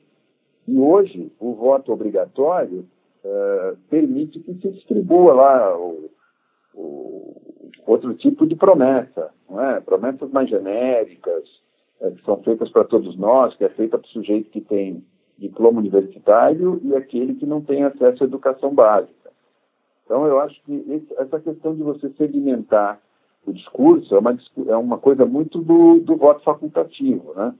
E 0.66 0.78
hoje, 0.78 1.30
o 1.38 1.52
voto 1.54 1.92
obrigatório 1.92 2.86
uh, 3.24 3.76
permite 3.90 4.40
que 4.40 4.54
se 4.54 4.70
distribua 4.70 5.34
lá 5.34 5.76
o, 5.76 6.03
outro 7.86 8.14
tipo 8.14 8.46
de 8.46 8.56
promessa, 8.56 9.30
não 9.48 9.60
é? 9.60 9.80
promessas 9.80 10.30
mais 10.30 10.48
genéricas, 10.48 11.44
é, 12.00 12.10
que 12.10 12.24
são 12.24 12.42
feitas 12.42 12.70
para 12.70 12.84
todos 12.84 13.16
nós, 13.16 13.54
que 13.56 13.64
é 13.64 13.68
feita 13.70 13.98
para 13.98 14.06
o 14.06 14.10
sujeito 14.10 14.50
que 14.50 14.60
tem 14.60 15.04
diploma 15.38 15.80
universitário 15.80 16.80
e 16.82 16.94
aquele 16.94 17.34
que 17.34 17.46
não 17.46 17.60
tem 17.60 17.84
acesso 17.84 18.22
à 18.22 18.26
educação 18.26 18.74
básica. 18.74 19.30
Então, 20.04 20.26
eu 20.26 20.38
acho 20.40 20.62
que 20.64 20.84
esse, 20.88 21.14
essa 21.18 21.40
questão 21.40 21.74
de 21.74 21.82
você 21.82 22.10
sedimentar 22.10 23.00
o 23.46 23.52
discurso 23.52 24.14
é 24.14 24.18
uma, 24.18 24.38
é 24.68 24.76
uma 24.76 24.98
coisa 24.98 25.24
muito 25.26 25.60
do, 25.60 26.00
do 26.00 26.16
voto 26.16 26.42
facultativo, 26.42 27.34
né? 27.34 27.54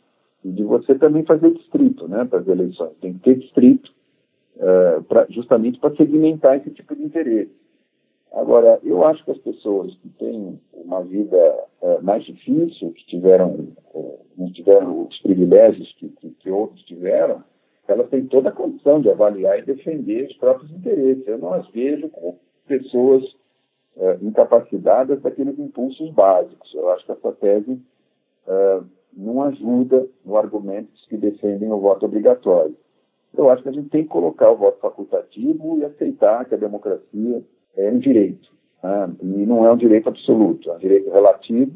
E 0.44 0.50
de 0.50 0.62
você 0.62 0.94
também 0.94 1.24
fazer 1.24 1.52
distrito, 1.52 2.06
né, 2.06 2.24
para 2.24 2.40
as 2.40 2.48
eleições. 2.48 2.92
Tem 3.00 3.14
que 3.14 3.20
ter 3.20 3.38
distrito, 3.38 3.90
uh, 4.56 5.02
pra, 5.04 5.26
justamente 5.30 5.78
para 5.78 5.94
segmentar 5.96 6.56
esse 6.56 6.70
tipo 6.70 6.94
de 6.94 7.02
interesse. 7.02 7.63
Agora, 8.35 8.81
eu 8.83 9.05
acho 9.05 9.25
que 9.25 9.31
as 9.31 9.38
pessoas 9.38 9.94
que 9.99 10.09
têm 10.18 10.61
uma 10.73 11.03
vida 11.05 11.37
uh, 11.81 12.03
mais 12.03 12.25
difícil, 12.25 12.90
que 12.92 13.07
tiveram, 13.07 13.68
uh, 13.94 14.18
não 14.37 14.53
tiveram 14.53 15.07
os 15.07 15.18
privilégios 15.20 15.92
que, 15.99 16.09
que, 16.09 16.31
que 16.31 16.51
outros 16.51 16.83
tiveram, 16.83 17.44
elas 17.87 18.09
têm 18.09 18.27
toda 18.27 18.49
a 18.49 18.53
condição 18.53 19.01
de 19.01 19.09
avaliar 19.09 19.59
e 19.59 19.62
defender 19.62 20.27
os 20.27 20.37
próprios 20.37 20.70
interesses. 20.73 21.27
Eu 21.29 21.38
não 21.38 21.55
as 21.55 21.68
vejo 21.68 22.09
como 22.09 22.40
pessoas 22.66 23.23
uh, 23.97 24.18
incapacitadas 24.20 25.23
daqueles 25.23 25.57
impulsos 25.57 26.11
básicos. 26.11 26.75
Eu 26.75 26.90
acho 26.90 27.07
que 27.07 27.12
essa 27.12 27.33
tese 27.33 27.81
uh, 28.49 28.85
não 29.12 29.42
ajuda 29.42 30.09
no 30.25 30.37
argumentos 30.37 31.07
que 31.07 31.16
defendem 31.16 31.70
o 31.70 31.79
voto 31.79 32.07
obrigatório. 32.07 32.77
Eu 33.37 33.49
acho 33.49 33.62
que 33.62 33.68
a 33.68 33.73
gente 33.73 33.90
tem 33.90 34.03
que 34.03 34.09
colocar 34.09 34.51
o 34.51 34.57
voto 34.57 34.81
facultativo 34.81 35.79
e 35.79 35.85
aceitar 35.85 36.44
que 36.47 36.55
a 36.55 36.59
democracia 36.59 37.44
é 37.76 37.90
um 37.90 37.98
direito. 37.98 38.52
Né? 38.82 39.14
E 39.22 39.46
não 39.46 39.66
é 39.66 39.72
um 39.72 39.76
direito 39.76 40.08
absoluto, 40.08 40.70
é 40.70 40.74
um 40.74 40.78
direito 40.78 41.10
relativo, 41.10 41.72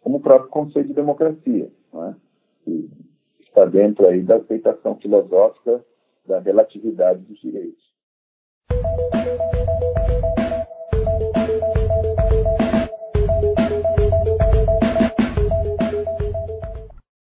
como 0.00 0.18
o 0.18 0.20
próprio 0.20 0.50
conceito 0.50 0.88
de 0.88 0.94
democracia. 0.94 1.70
Né? 1.92 2.16
está 3.40 3.64
dentro 3.64 4.06
aí 4.06 4.22
da 4.22 4.36
aceitação 4.36 4.96
filosófica 4.96 5.84
da 6.26 6.38
relatividade 6.38 7.20
dos 7.22 7.40
direitos. 7.40 7.90